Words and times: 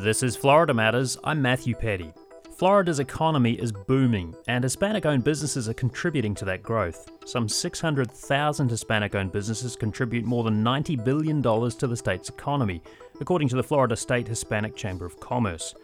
This 0.00 0.22
is 0.22 0.36
Florida 0.36 0.72
Matters. 0.72 1.18
I'm 1.24 1.42
Matthew 1.42 1.74
Peddie. 1.74 2.12
Florida's 2.56 3.00
economy 3.00 3.54
is 3.54 3.72
booming, 3.72 4.32
and 4.46 4.62
Hispanic 4.62 5.04
owned 5.04 5.24
businesses 5.24 5.68
are 5.68 5.74
contributing 5.74 6.36
to 6.36 6.44
that 6.44 6.62
growth. 6.62 7.10
Some 7.26 7.48
600,000 7.48 8.68
Hispanic 8.68 9.16
owned 9.16 9.32
businesses 9.32 9.74
contribute 9.74 10.24
more 10.24 10.44
than 10.44 10.62
$90 10.62 11.04
billion 11.04 11.42
to 11.42 11.86
the 11.88 11.96
state's 11.96 12.28
economy, 12.28 12.80
according 13.20 13.48
to 13.48 13.56
the 13.56 13.62
Florida 13.64 13.96
State 13.96 14.28
Hispanic 14.28 14.76
Chamber 14.76 15.04
of 15.04 15.18
Commerce. 15.18 15.74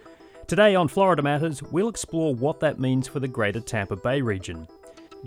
Today 0.46 0.76
on 0.76 0.86
Florida 0.86 1.20
Matters, 1.20 1.60
we'll 1.60 1.88
explore 1.88 2.36
what 2.36 2.60
that 2.60 2.78
means 2.78 3.08
for 3.08 3.18
the 3.18 3.26
greater 3.26 3.60
Tampa 3.60 3.96
Bay 3.96 4.20
region. 4.20 4.68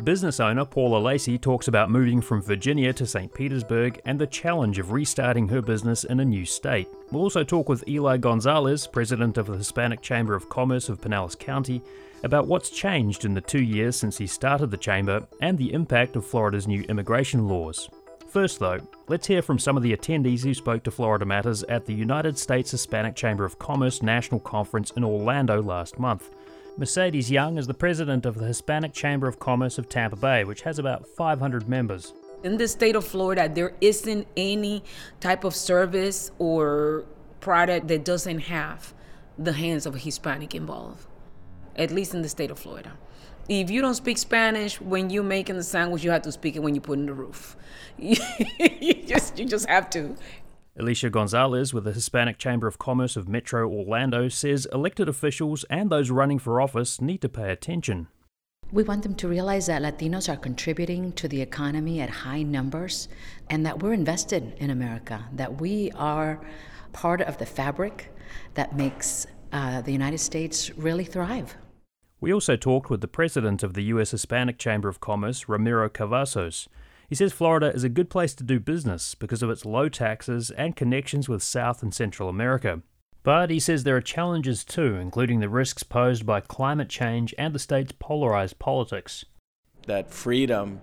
Business 0.04 0.40
owner 0.40 0.64
Paula 0.64 1.00
Lacey 1.00 1.40
talks 1.40 1.68
about 1.68 1.90
moving 1.90 2.22
from 2.22 2.42
Virginia 2.42 2.94
to 2.94 3.06
St. 3.06 3.34
Petersburg 3.34 4.00
and 4.06 4.20
the 4.20 4.28
challenge 4.28 4.78
of 4.78 4.92
restarting 4.92 5.48
her 5.48 5.62
business 5.62 6.04
in 6.04 6.20
a 6.20 6.26
new 6.26 6.46
state. 6.46 6.88
We'll 7.12 7.24
also 7.24 7.44
talk 7.44 7.68
with 7.68 7.88
Eli 7.88 8.18
Gonzalez, 8.18 8.86
president 8.86 9.38
of 9.38 9.48
the 9.48 9.58
Hispanic 9.58 10.02
Chamber 10.02 10.36
of 10.36 10.50
Commerce 10.50 10.88
of 10.90 11.02
Pinellas 11.02 11.38
County, 11.38 11.82
about 12.24 12.48
what's 12.48 12.70
changed 12.70 13.26
in 13.26 13.34
the 13.34 13.42
two 13.42 13.64
years 13.64 13.96
since 13.96 14.18
he 14.18 14.28
started 14.28 14.70
the 14.70 14.78
chamber 14.78 15.28
and 15.42 15.58
the 15.58 15.74
impact 15.74 16.16
of 16.16 16.26
Florida's 16.26 16.68
new 16.68 16.84
immigration 16.84 17.48
laws. 17.48 17.90
First, 18.30 18.60
though, 18.60 18.80
let's 19.08 19.26
hear 19.26 19.42
from 19.42 19.58
some 19.58 19.78
of 19.78 19.84
the 19.84 19.96
attendees 19.96 20.44
who 20.44 20.54
spoke 20.54 20.84
to 20.84 20.92
Florida 20.92 21.26
Matters 21.26 21.64
at 21.64 21.86
the 21.86 21.94
United 21.94 22.38
States 22.38 22.70
Hispanic 22.70 23.16
Chamber 23.16 23.46
of 23.46 23.58
Commerce 23.58 24.04
National 24.04 24.40
Conference 24.40 24.92
in 24.92 25.04
Orlando 25.04 25.62
last 25.62 25.98
month. 25.98 26.30
Mercedes 26.80 27.32
Young 27.32 27.58
is 27.58 27.66
the 27.66 27.74
president 27.74 28.24
of 28.24 28.36
the 28.36 28.46
Hispanic 28.46 28.94
Chamber 28.94 29.28
of 29.28 29.40
Commerce 29.40 29.80
of 29.80 29.90
Tampa 29.90 30.16
Bay, 30.16 30.44
which 30.44 30.62
has 30.62 30.78
about 30.78 31.08
500 31.08 31.68
members. 31.68 32.14
In 32.44 32.58
the 32.58 32.68
state 32.68 32.96
of 32.96 33.04
Florida, 33.04 33.50
there 33.50 33.74
isn't 33.82 34.28
any 34.38 34.84
type 35.20 35.44
of 35.44 35.56
service 35.56 36.30
or 36.38 37.06
product 37.40 37.88
that 37.88 38.06
doesn't 38.06 38.40
have 38.42 38.94
the 39.40 39.54
hands 39.54 39.88
of 39.88 39.96
a 39.96 39.98
Hispanic 39.98 40.54
involved, 40.54 41.08
at 41.76 41.90
least 41.90 42.14
in 42.14 42.22
the 42.22 42.30
state 42.30 42.52
of 42.52 42.60
Florida. 42.60 42.92
If 43.50 43.72
you 43.72 43.82
don't 43.82 43.96
speak 43.96 44.20
Spanish 44.20 44.80
when 44.80 45.10
you're 45.10 45.24
making 45.24 45.56
the 45.56 45.64
sandwich, 45.64 46.04
you 46.04 46.12
have 46.12 46.22
to 46.24 46.32
speak 46.32 46.56
it 46.56 46.60
when 46.60 46.76
you 46.76 46.82
put 46.82 47.00
in 47.00 47.08
the 47.08 47.14
roof. 47.14 47.56
you 47.98 48.18
just 49.08 49.40
you 49.40 49.46
just 49.46 49.68
have 49.68 49.90
to. 49.92 50.16
Alicia 50.80 51.10
Gonzalez 51.10 51.74
with 51.74 51.86
the 51.86 51.92
Hispanic 51.92 52.38
Chamber 52.38 52.68
of 52.68 52.78
Commerce 52.78 53.16
of 53.16 53.28
Metro 53.28 53.68
Orlando 53.68 54.30
says 54.30 54.68
elected 54.72 55.10
officials 55.10 55.66
and 55.72 55.90
those 55.90 56.12
running 56.12 56.38
for 56.38 56.62
office 56.62 57.02
need 57.02 57.20
to 57.22 57.30
pay 57.30 57.52
attention. 57.52 58.10
We 58.72 58.84
want 58.84 59.02
them 59.02 59.16
to 59.16 59.28
realize 59.28 59.66
that 59.68 59.82
Latinos 59.82 60.32
are 60.32 60.38
contributing 60.38 61.14
to 61.14 61.28
the 61.28 61.42
economy 61.42 62.00
at 62.00 62.12
high 62.12 62.44
numbers 62.44 63.08
and 63.50 63.66
that 63.66 63.82
we're 63.82 63.94
invested 63.94 64.54
in 64.58 64.70
America, 64.70 65.26
that 65.34 65.60
we 65.60 65.92
are 65.94 66.46
part 66.94 67.22
of 67.22 67.40
the 67.40 67.46
fabric 67.48 68.14
that 68.54 68.76
makes 68.76 69.26
uh, 69.52 69.82
the 69.82 69.92
United 69.92 70.20
States 70.20 70.70
really 70.78 71.06
thrive. 71.06 71.58
We 72.20 72.32
also 72.32 72.56
talked 72.56 72.92
with 72.92 73.02
the 73.02 73.08
president 73.08 73.64
of 73.64 73.74
the 73.74 73.84
U.S. 73.86 74.12
Hispanic 74.12 74.60
Chamber 74.60 74.90
of 74.90 75.00
Commerce, 75.00 75.50
Ramiro 75.50 75.90
Cavazos. 75.90 76.68
He 77.08 77.16
says 77.16 77.32
Florida 77.32 77.74
is 77.74 77.86
a 77.86 77.90
good 77.90 78.10
place 78.10 78.36
to 78.36 78.44
do 78.44 78.60
business 78.60 79.16
because 79.16 79.42
of 79.42 79.50
its 79.50 79.66
low 79.66 79.88
taxes 79.88 80.52
and 80.52 80.76
connections 80.76 81.30
with 81.30 81.42
South 81.42 81.82
and 81.82 81.94
Central 81.94 82.28
America. 82.28 82.82
But 83.24 83.50
he 83.50 83.62
says 83.62 83.84
there 83.84 83.96
are 83.96 84.02
challenges 84.02 84.66
too, 84.66 84.96
including 84.96 85.40
the 85.40 85.50
risks 85.50 85.84
posed 85.84 86.26
by 86.26 86.42
climate 86.42 86.90
change 86.90 87.34
and 87.38 87.56
the 87.56 87.60
state's 87.60 87.94
polarized 87.98 88.60
politics. 88.60 89.24
That 89.86 90.12
freedom 90.12 90.82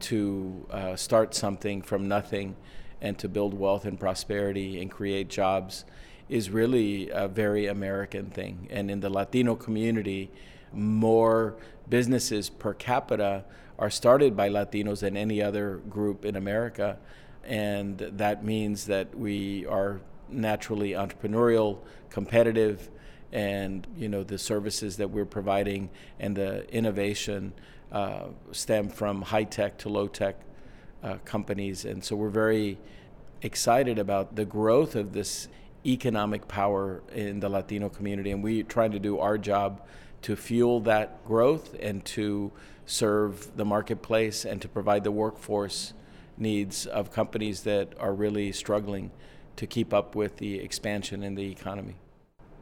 to 0.00 0.66
uh, 0.70 0.96
start 0.96 1.34
something 1.34 1.82
from 1.82 2.08
nothing 2.08 2.56
and 3.02 3.18
to 3.18 3.28
build 3.28 3.52
wealth 3.52 3.84
and 3.84 4.00
prosperity 4.00 4.80
and 4.80 4.90
create 4.90 5.28
jobs 5.28 5.84
is 6.28 6.50
really 6.50 7.10
a 7.10 7.28
very 7.28 7.66
American 7.66 8.30
thing. 8.30 8.66
And 8.70 8.90
in 8.90 9.00
the 9.00 9.10
Latino 9.10 9.54
community, 9.54 10.30
more 10.72 11.56
businesses 11.88 12.48
per 12.48 12.74
capita 12.74 13.44
are 13.78 13.90
started 13.90 14.36
by 14.36 14.48
Latinos 14.48 15.00
than 15.00 15.16
any 15.16 15.42
other 15.42 15.76
group 15.90 16.24
in 16.24 16.36
America. 16.36 16.98
And 17.44 17.98
that 17.98 18.44
means 18.44 18.86
that 18.86 19.16
we 19.16 19.66
are 19.66 20.00
naturally 20.28 20.90
entrepreneurial, 20.90 21.78
competitive, 22.10 22.90
and 23.32 23.86
you 23.96 24.08
know 24.08 24.22
the 24.22 24.38
services 24.38 24.96
that 24.96 25.08
we're 25.08 25.26
providing 25.26 25.90
and 26.20 26.36
the 26.36 26.68
innovation 26.74 27.52
uh, 27.92 28.24
stem 28.52 28.88
from 28.88 29.22
high 29.22 29.44
tech 29.44 29.78
to 29.78 29.88
low 29.88 30.08
tech 30.08 30.36
uh, 31.02 31.16
companies, 31.24 31.84
and 31.84 32.02
so 32.02 32.16
we're 32.16 32.28
very 32.28 32.78
excited 33.42 33.98
about 33.98 34.34
the 34.34 34.44
growth 34.44 34.96
of 34.96 35.12
this 35.12 35.48
economic 35.84 36.48
power 36.48 37.02
in 37.14 37.40
the 37.40 37.48
Latino 37.48 37.88
community, 37.88 38.30
and 38.30 38.42
we're 38.42 38.64
trying 38.64 38.92
to 38.92 38.98
do 38.98 39.18
our 39.18 39.38
job 39.38 39.82
to 40.22 40.34
fuel 40.34 40.80
that 40.80 41.24
growth 41.24 41.76
and 41.78 42.04
to 42.04 42.50
serve 42.86 43.56
the 43.56 43.64
marketplace 43.64 44.44
and 44.44 44.62
to 44.62 44.68
provide 44.68 45.04
the 45.04 45.10
workforce 45.10 45.92
needs 46.38 46.86
of 46.86 47.12
companies 47.12 47.62
that 47.62 47.92
are 47.98 48.14
really 48.14 48.52
struggling 48.52 49.10
to 49.56 49.66
keep 49.66 49.92
up 49.92 50.14
with 50.14 50.36
the 50.36 50.58
expansion 50.60 51.22
in 51.22 51.34
the 51.34 51.50
economy. 51.50 51.96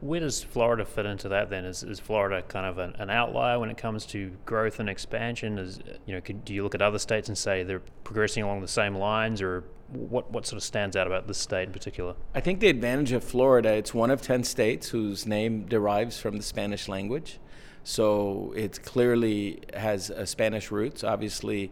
Where 0.01 0.21
does 0.21 0.43
Florida 0.43 0.85
fit 0.85 1.07
into 1.07 1.29
that 1.31 1.51
then? 1.51 1.65
Is, 1.65 1.83
is 1.83 1.99
Florida 1.99 2.43
kind 2.43 2.67
of 2.67 2.79
an, 2.79 2.95
an 2.99 3.11
outlier 3.11 3.59
when 3.59 3.71
it 3.71 3.79
comes 3.79 4.05
to 4.07 4.33
growth 4.45 4.79
and 4.79 4.89
expansion? 4.89 5.59
Is 5.59 5.81
you 6.05 6.15
know, 6.15 6.21
could, 6.21 6.45
do 6.45 6.53
you 6.53 6.63
look 6.63 6.75
at 6.75 6.83
other 6.83 6.99
states 6.99 7.29
and 7.29 7.39
say 7.39 7.63
they're 7.63 7.83
progressing 8.03 8.43
along 8.43 8.61
the 8.61 8.69
same 8.69 8.97
lines, 8.97 9.41
or 9.41 9.65
what 9.89 10.31
what 10.31 10.47
sort 10.47 10.59
of 10.59 10.63
stands 10.63 10.95
out 10.95 11.07
about 11.07 11.27
this 11.27 11.39
state 11.39 11.69
in 11.69 11.73
particular? 11.73 12.15
I 12.35 12.41
think 12.41 12.61
the 12.61 12.69
advantage 12.69 13.13
of 13.13 13.25
Florida, 13.25 13.73
it's 13.73 13.95
one 13.95 14.11
of 14.11 14.21
ten 14.21 14.45
states 14.45 14.89
whose 14.91 15.27
name 15.27 15.65
derives 15.65 16.19
from 16.19 16.37
the 16.37 16.43
Spanish 16.43 16.87
language. 16.87 17.39
So 17.85 18.53
it 18.57 18.83
clearly 18.83 19.61
has 19.75 20.11
Spanish 20.25 20.71
roots. 20.71 21.05
Obviously, 21.05 21.71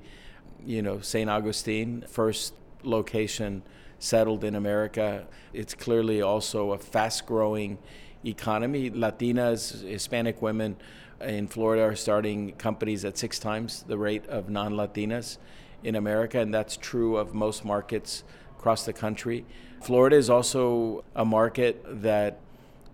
you 0.65 0.83
know, 0.83 1.00
St. 1.00 1.28
Augustine, 1.28 2.05
first 2.06 2.55
location 2.83 3.62
settled 3.99 4.45
in 4.45 4.55
America. 4.55 5.27
It's 5.53 5.75
clearly 5.75 6.21
also 6.21 6.72
a 6.72 6.78
fast 6.78 7.25
growing 7.27 7.78
economy. 8.25 8.91
Latinas, 8.91 9.83
Hispanic 9.89 10.43
women 10.43 10.77
in 11.21 11.47
Florida 11.47 11.83
are 11.84 11.97
starting 11.97 12.53
companies 12.53 13.05
at 13.05 13.17
six 13.17 13.39
times 13.39 13.84
the 13.87 13.97
rate 13.97 14.27
of 14.27 14.51
non 14.51 14.75
Latinas 14.75 15.39
in 15.83 15.95
America, 15.97 16.39
and 16.39 16.53
that's 16.53 16.77
true 16.77 17.17
of 17.17 17.34
most 17.34 17.65
markets 17.65 18.25
across 18.59 18.84
the 18.84 18.93
country. 18.93 19.45
Florida 19.81 20.17
is 20.17 20.31
also 20.31 21.05
a 21.17 21.25
market 21.25 21.83
that 22.03 22.39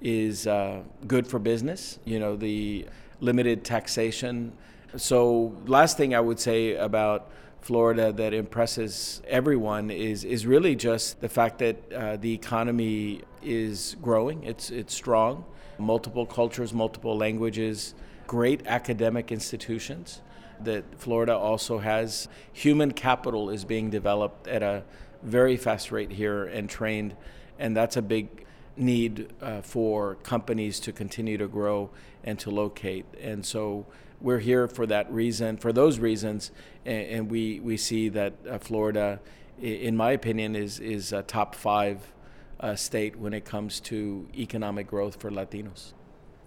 is 0.00 0.46
uh, 0.46 0.82
good 1.06 1.26
for 1.26 1.38
business. 1.38 1.98
You 2.04 2.18
know, 2.18 2.36
the 2.36 2.86
limited 3.20 3.64
taxation. 3.64 4.52
So, 4.96 5.54
last 5.66 5.96
thing 5.96 6.14
I 6.14 6.20
would 6.20 6.40
say 6.40 6.74
about 6.74 7.30
Florida 7.60 8.12
that 8.12 8.32
impresses 8.32 9.20
everyone 9.26 9.90
is 9.90 10.24
is 10.24 10.46
really 10.46 10.74
just 10.74 11.20
the 11.20 11.28
fact 11.28 11.58
that 11.58 11.92
uh, 11.92 12.16
the 12.16 12.32
economy 12.32 13.22
is 13.42 13.96
growing. 14.00 14.42
It's 14.44 14.70
it's 14.70 14.94
strong, 14.94 15.44
multiple 15.78 16.24
cultures, 16.24 16.72
multiple 16.72 17.16
languages, 17.16 17.94
great 18.26 18.66
academic 18.66 19.32
institutions. 19.32 20.22
That 20.60 20.84
Florida 20.98 21.36
also 21.36 21.78
has 21.78 22.28
human 22.52 22.92
capital 22.92 23.50
is 23.50 23.64
being 23.64 23.90
developed 23.90 24.48
at 24.48 24.62
a 24.62 24.82
very 25.22 25.56
fast 25.56 25.92
rate 25.92 26.10
here 26.10 26.46
and 26.46 26.68
trained, 26.68 27.14
and 27.58 27.76
that's 27.76 27.96
a 27.96 28.02
big 28.02 28.46
need 28.78 29.32
uh, 29.42 29.60
for 29.60 30.16
companies 30.16 30.80
to 30.80 30.92
continue 30.92 31.36
to 31.38 31.48
grow 31.48 31.90
and 32.24 32.38
to 32.38 32.50
locate. 32.50 33.06
And 33.20 33.44
so 33.44 33.86
we're 34.20 34.38
here 34.38 34.68
for 34.68 34.86
that 34.86 35.10
reason, 35.12 35.56
for 35.56 35.72
those 35.72 35.98
reasons, 35.98 36.50
and, 36.84 37.06
and 37.06 37.30
we, 37.30 37.60
we 37.60 37.76
see 37.76 38.08
that 38.10 38.34
uh, 38.48 38.58
Florida, 38.58 39.20
in 39.60 39.96
my 39.96 40.12
opinion, 40.12 40.56
is, 40.56 40.80
is 40.80 41.12
a 41.12 41.22
top 41.22 41.54
five 41.54 42.12
uh, 42.60 42.74
state 42.74 43.16
when 43.16 43.32
it 43.32 43.44
comes 43.44 43.80
to 43.80 44.28
economic 44.36 44.86
growth 44.86 45.20
for 45.20 45.30
Latinos. 45.30 45.92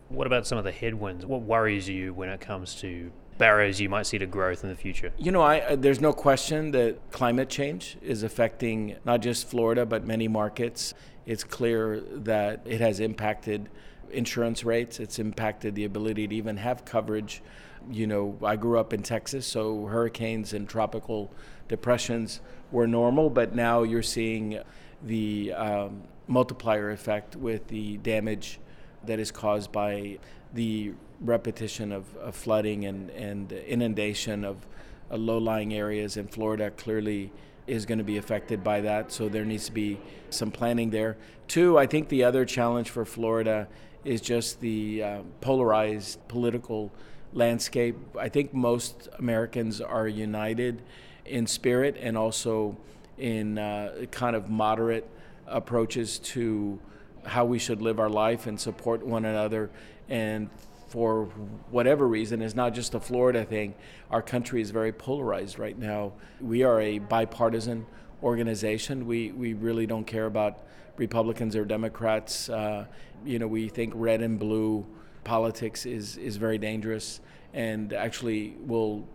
What 0.09 0.27
about 0.27 0.45
some 0.45 0.57
of 0.57 0.65
the 0.65 0.71
headwinds? 0.71 1.25
What 1.25 1.41
worries 1.41 1.87
you 1.87 2.13
when 2.13 2.27
it 2.29 2.41
comes 2.41 2.75
to 2.81 3.11
barriers 3.41 3.81
you 3.81 3.89
might 3.89 4.05
see 4.05 4.19
to 4.19 4.27
growth 4.27 4.63
in 4.63 4.69
the 4.69 4.75
future? 4.75 5.11
You 5.17 5.31
know, 5.31 5.41
I, 5.41 5.61
uh, 5.61 5.75
there's 5.75 5.99
no 5.99 6.13
question 6.13 6.69
that 6.71 7.11
climate 7.11 7.49
change 7.49 7.97
is 8.03 8.21
affecting 8.21 8.97
not 9.03 9.19
just 9.21 9.47
Florida, 9.47 9.83
but 9.83 10.05
many 10.05 10.27
markets. 10.27 10.93
It's 11.25 11.43
clear 11.43 12.01
that 12.01 12.61
it 12.65 12.81
has 12.81 12.99
impacted 12.99 13.67
insurance 14.11 14.63
rates. 14.63 14.99
It's 14.99 15.17
impacted 15.17 15.73
the 15.73 15.85
ability 15.85 16.27
to 16.27 16.35
even 16.35 16.57
have 16.57 16.85
coverage. 16.85 17.41
You 17.89 18.05
know, 18.05 18.37
I 18.43 18.57
grew 18.57 18.79
up 18.79 18.93
in 18.93 19.01
Texas, 19.01 19.47
so 19.47 19.87
hurricanes 19.87 20.53
and 20.53 20.69
tropical 20.69 21.31
depressions 21.67 22.41
were 22.71 22.85
normal, 22.85 23.31
but 23.31 23.55
now 23.55 23.81
you're 23.81 24.03
seeing 24.03 24.59
the 25.01 25.51
um, 25.53 26.03
multiplier 26.27 26.91
effect 26.91 27.35
with 27.35 27.67
the 27.69 27.97
damage 27.97 28.59
that 29.07 29.19
is 29.19 29.31
caused 29.31 29.71
by 29.71 30.19
the 30.53 30.93
repetition 31.21 31.91
of, 31.91 32.15
of 32.17 32.35
flooding 32.35 32.85
and, 32.85 33.09
and 33.11 33.51
inundation 33.51 34.43
of 34.43 34.65
uh, 35.11 35.17
low 35.17 35.37
lying 35.37 35.73
areas 35.73 36.17
in 36.17 36.27
Florida 36.27 36.71
clearly 36.71 37.31
is 37.67 37.85
going 37.85 37.99
to 37.99 38.03
be 38.03 38.17
affected 38.17 38.63
by 38.63 38.81
that. 38.81 39.11
So 39.11 39.29
there 39.29 39.45
needs 39.45 39.65
to 39.67 39.71
be 39.71 39.99
some 40.29 40.51
planning 40.51 40.89
there. 40.89 41.17
Two, 41.47 41.77
I 41.77 41.85
think 41.85 42.09
the 42.09 42.23
other 42.23 42.43
challenge 42.43 42.89
for 42.89 43.05
Florida 43.05 43.67
is 44.03 44.19
just 44.19 44.59
the 44.61 45.03
uh, 45.03 45.19
polarized 45.41 46.27
political 46.27 46.91
landscape. 47.33 47.95
I 48.19 48.29
think 48.29 48.53
most 48.53 49.07
Americans 49.19 49.79
are 49.79 50.07
united 50.07 50.81
in 51.25 51.45
spirit 51.45 51.97
and 51.99 52.17
also 52.17 52.77
in 53.17 53.57
uh, 53.57 54.05
kind 54.11 54.35
of 54.35 54.49
moderate 54.49 55.07
approaches 55.47 56.17
to 56.19 56.79
how 57.25 57.45
we 57.45 57.59
should 57.59 57.81
live 57.81 57.99
our 57.99 58.09
life 58.09 58.47
and 58.47 58.59
support 58.59 59.05
one 59.05 59.25
another. 59.25 59.69
And 60.09 60.49
for 60.91 61.25
whatever 61.69 62.05
reason, 62.05 62.41
is 62.41 62.53
not 62.53 62.73
just 62.73 62.93
a 62.93 62.99
Florida 62.99 63.45
thing. 63.45 63.73
Our 64.09 64.21
country 64.21 64.61
is 64.61 64.71
very 64.71 64.91
polarized 64.91 65.57
right 65.57 65.77
now. 65.77 66.11
We 66.41 66.63
are 66.63 66.81
a 66.81 66.99
bipartisan 66.99 67.85
organization. 68.21 69.07
We, 69.07 69.31
we 69.31 69.53
really 69.53 69.85
don't 69.85 70.03
care 70.05 70.25
about 70.25 70.65
Republicans 70.97 71.55
or 71.55 71.63
Democrats. 71.63 72.49
Uh, 72.49 72.87
you 73.25 73.39
know, 73.39 73.47
we 73.47 73.69
think 73.69 73.93
red 73.95 74.21
and 74.21 74.37
blue 74.37 74.85
politics 75.23 75.85
is, 75.85 76.17
is 76.17 76.35
very 76.35 76.57
dangerous 76.57 77.21
and 77.53 77.93
actually 77.93 78.57
will 78.65 79.07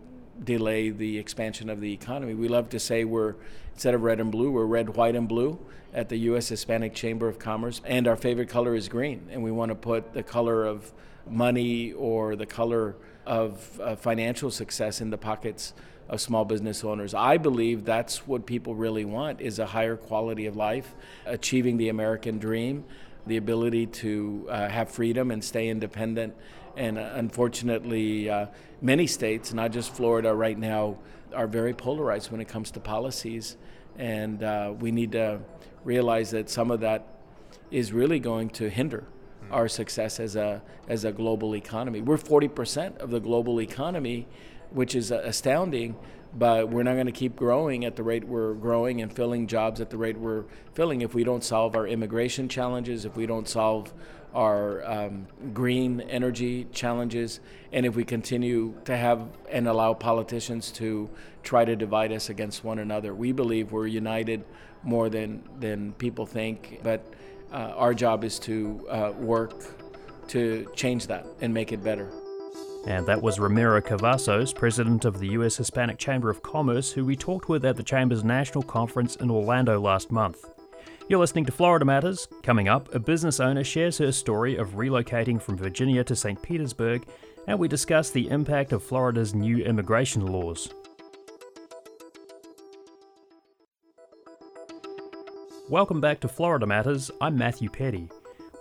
delay 0.43 0.89
the 0.89 1.19
expansion 1.19 1.69
of 1.69 1.79
the 1.79 1.93
economy. 1.93 2.33
We 2.33 2.47
love 2.47 2.69
to 2.69 2.79
say 2.79 3.03
we're, 3.03 3.35
instead 3.73 3.93
of 3.93 4.01
red 4.01 4.19
and 4.19 4.31
blue, 4.31 4.49
we're 4.49 4.65
red, 4.65 4.95
white, 4.95 5.15
and 5.15 5.27
blue 5.27 5.59
at 5.93 6.09
the 6.09 6.17
U.S. 6.17 6.49
Hispanic 6.49 6.95
Chamber 6.95 7.27
of 7.27 7.37
Commerce. 7.37 7.81
And 7.85 8.07
our 8.07 8.15
favorite 8.15 8.49
color 8.49 8.73
is 8.73 8.89
green. 8.89 9.27
And 9.31 9.43
we 9.43 9.51
want 9.51 9.69
to 9.69 9.75
put 9.75 10.13
the 10.13 10.23
color 10.23 10.65
of 10.65 10.91
money 11.31 11.93
or 11.93 12.35
the 12.35 12.45
color 12.45 12.95
of 13.25 13.79
uh, 13.81 13.95
financial 13.95 14.51
success 14.51 15.01
in 15.01 15.09
the 15.09 15.17
pockets 15.17 15.73
of 16.09 16.21
small 16.21 16.45
business 16.45 16.83
owners. 16.83 17.13
I 17.13 17.37
believe 17.37 17.83
that's 17.83 18.25
what 18.25 18.45
people 18.45 18.75
really 18.75 19.03
want 19.03 19.41
is 19.41 19.59
a 19.59 19.65
higher 19.65 19.97
quality 19.97 20.45
of 20.45 20.55
life, 20.55 20.95
achieving 21.25 21.77
the 21.77 21.89
American 21.89 22.39
dream, 22.39 22.85
the 23.25 23.37
ability 23.37 23.87
to 23.87 24.47
uh, 24.49 24.69
have 24.69 24.89
freedom 24.89 25.31
and 25.31 25.43
stay 25.43 25.67
independent 25.67 26.33
and 26.77 26.99
uh, 26.99 27.09
unfortunately, 27.15 28.29
uh, 28.29 28.45
many 28.81 29.07
states, 29.07 29.51
not 29.51 29.71
just 29.71 29.93
Florida 29.93 30.33
right 30.33 30.57
now, 30.57 30.99
are 31.33 31.47
very 31.47 31.73
polarized 31.73 32.31
when 32.31 32.39
it 32.39 32.47
comes 32.47 32.71
to 32.71 32.79
policies. 32.79 33.57
And 33.97 34.43
uh, 34.43 34.73
we 34.79 34.91
need 34.91 35.11
to 35.13 35.39
realize 35.83 36.31
that 36.31 36.49
some 36.49 36.69
of 36.69 36.81
that 36.81 37.07
is 37.71 37.91
really 37.91 38.19
going 38.19 38.49
to 38.51 38.69
hinder. 38.69 39.05
Our 39.51 39.67
success 39.67 40.19
as 40.19 40.35
a, 40.35 40.61
as 40.87 41.05
a 41.05 41.11
global 41.11 41.55
economy. 41.55 42.01
We're 42.01 42.17
40% 42.17 42.97
of 42.97 43.11
the 43.11 43.19
global 43.19 43.61
economy, 43.61 44.27
which 44.71 44.95
is 44.95 45.11
astounding, 45.11 45.95
but 46.33 46.69
we're 46.69 46.83
not 46.83 46.93
going 46.93 47.05
to 47.07 47.11
keep 47.11 47.35
growing 47.35 47.85
at 47.85 47.95
the 47.95 48.03
rate 48.03 48.25
we're 48.25 48.53
growing 48.53 49.01
and 49.01 49.11
filling 49.11 49.47
jobs 49.47 49.79
at 49.81 49.89
the 49.89 49.97
rate 49.97 50.17
we're 50.17 50.43
filling 50.73 51.01
if 51.01 51.13
we 51.13 51.23
don't 51.23 51.43
solve 51.43 51.75
our 51.75 51.87
immigration 51.87 52.49
challenges, 52.49 53.05
if 53.05 53.15
we 53.15 53.25
don't 53.25 53.47
solve 53.47 53.93
our 54.35 54.85
um, 54.85 55.27
green 55.53 56.01
energy 56.01 56.67
challenges, 56.71 57.39
and 57.71 57.85
if 57.85 57.95
we 57.95 58.03
continue 58.03 58.73
to 58.85 58.95
have 58.95 59.27
and 59.49 59.67
allow 59.67 59.93
politicians 59.93 60.71
to 60.71 61.09
try 61.43 61.63
to 61.63 61.75
divide 61.75 62.11
us 62.11 62.29
against 62.29 62.63
one 62.63 62.77
another. 62.79 63.15
We 63.15 63.31
believe 63.31 63.71
we're 63.71 63.87
united 63.87 64.43
more 64.83 65.09
than, 65.09 65.43
than 65.59 65.93
people 65.93 66.25
think, 66.25 66.81
but 66.83 67.03
uh, 67.51 67.73
our 67.75 67.93
job 67.93 68.23
is 68.23 68.39
to 68.39 68.85
uh, 68.89 69.11
work 69.17 69.53
to 70.29 70.69
change 70.75 71.07
that 71.07 71.25
and 71.41 71.53
make 71.53 71.71
it 71.71 71.83
better. 71.83 72.11
And 72.85 73.05
that 73.05 73.21
was 73.21 73.39
Ramiro 73.39 73.81
Cavazos, 73.81 74.55
president 74.55 75.03
of 75.03 75.19
the 75.19 75.27
U.S. 75.29 75.57
Hispanic 75.57 75.97
Chamber 75.97 76.29
of 76.29 76.41
Commerce, 76.41 76.91
who 76.91 77.03
we 77.03 77.15
talked 77.17 77.49
with 77.49 77.65
at 77.65 77.75
the 77.75 77.83
Chamber's 77.83 78.23
National 78.23 78.63
Conference 78.63 79.17
in 79.17 79.29
Orlando 79.29 79.79
last 79.79 80.11
month. 80.11 80.45
You're 81.09 81.19
listening 81.19 81.45
to 81.45 81.51
Florida 81.51 81.85
Matters. 81.85 82.27
Coming 82.43 82.67
up, 82.67 82.93
a 82.93 82.99
business 82.99 83.39
owner 83.39 83.63
shares 83.63 83.97
her 83.97 84.11
story 84.11 84.55
of 84.55 84.71
relocating 84.71 85.41
from 85.41 85.57
Virginia 85.57 86.03
to 86.03 86.15
St. 86.15 86.41
Petersburg, 86.41 87.05
and 87.47 87.59
we 87.59 87.67
discuss 87.67 88.09
the 88.09 88.29
impact 88.29 88.73
of 88.73 88.83
Florida's 88.83 89.33
new 89.33 89.57
immigration 89.57 90.25
laws. 90.25 90.69
Welcome 95.69 95.99
back 95.99 96.21
to 96.21 96.29
Florida 96.29 96.65
Matters. 96.65 97.11
I'm 97.19 97.37
Matthew 97.37 97.69
Peddie. 97.69 98.07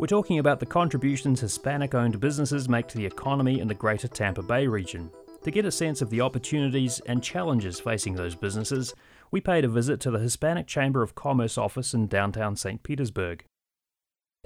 We're 0.01 0.09
talking 0.09 0.41
about 0.41 0.59
the 0.59 0.67
contributions 0.67 1.41
Hispanic 1.41 1.95
owned 1.95 2.19
businesses 2.19 2.69
make 2.69 2.89
to 2.89 2.99
the 2.99 3.07
economy 3.07 3.61
in 3.61 3.69
the 3.69 3.75
greater 3.75 4.09
Tampa 4.09 4.43
Bay 4.43 4.67
region. 4.67 5.09
To 5.45 5.53
get 5.53 5.65
a 5.65 5.71
sense 5.71 6.03
of 6.03 6.11
the 6.11 6.21
opportunities 6.21 7.01
and 7.07 7.23
challenges 7.23 7.79
facing 7.79 8.15
those 8.15 8.35
businesses, 8.35 8.93
we 9.31 9.41
paid 9.41 9.65
a 9.65 9.69
visit 9.69 10.01
to 10.01 10.11
the 10.11 10.19
Hispanic 10.19 10.67
Chamber 10.67 11.01
of 11.01 11.15
Commerce 11.15 11.57
office 11.57 11.95
in 11.95 12.09
downtown 12.09 12.57
St. 12.57 12.83
Petersburg. 12.83 13.45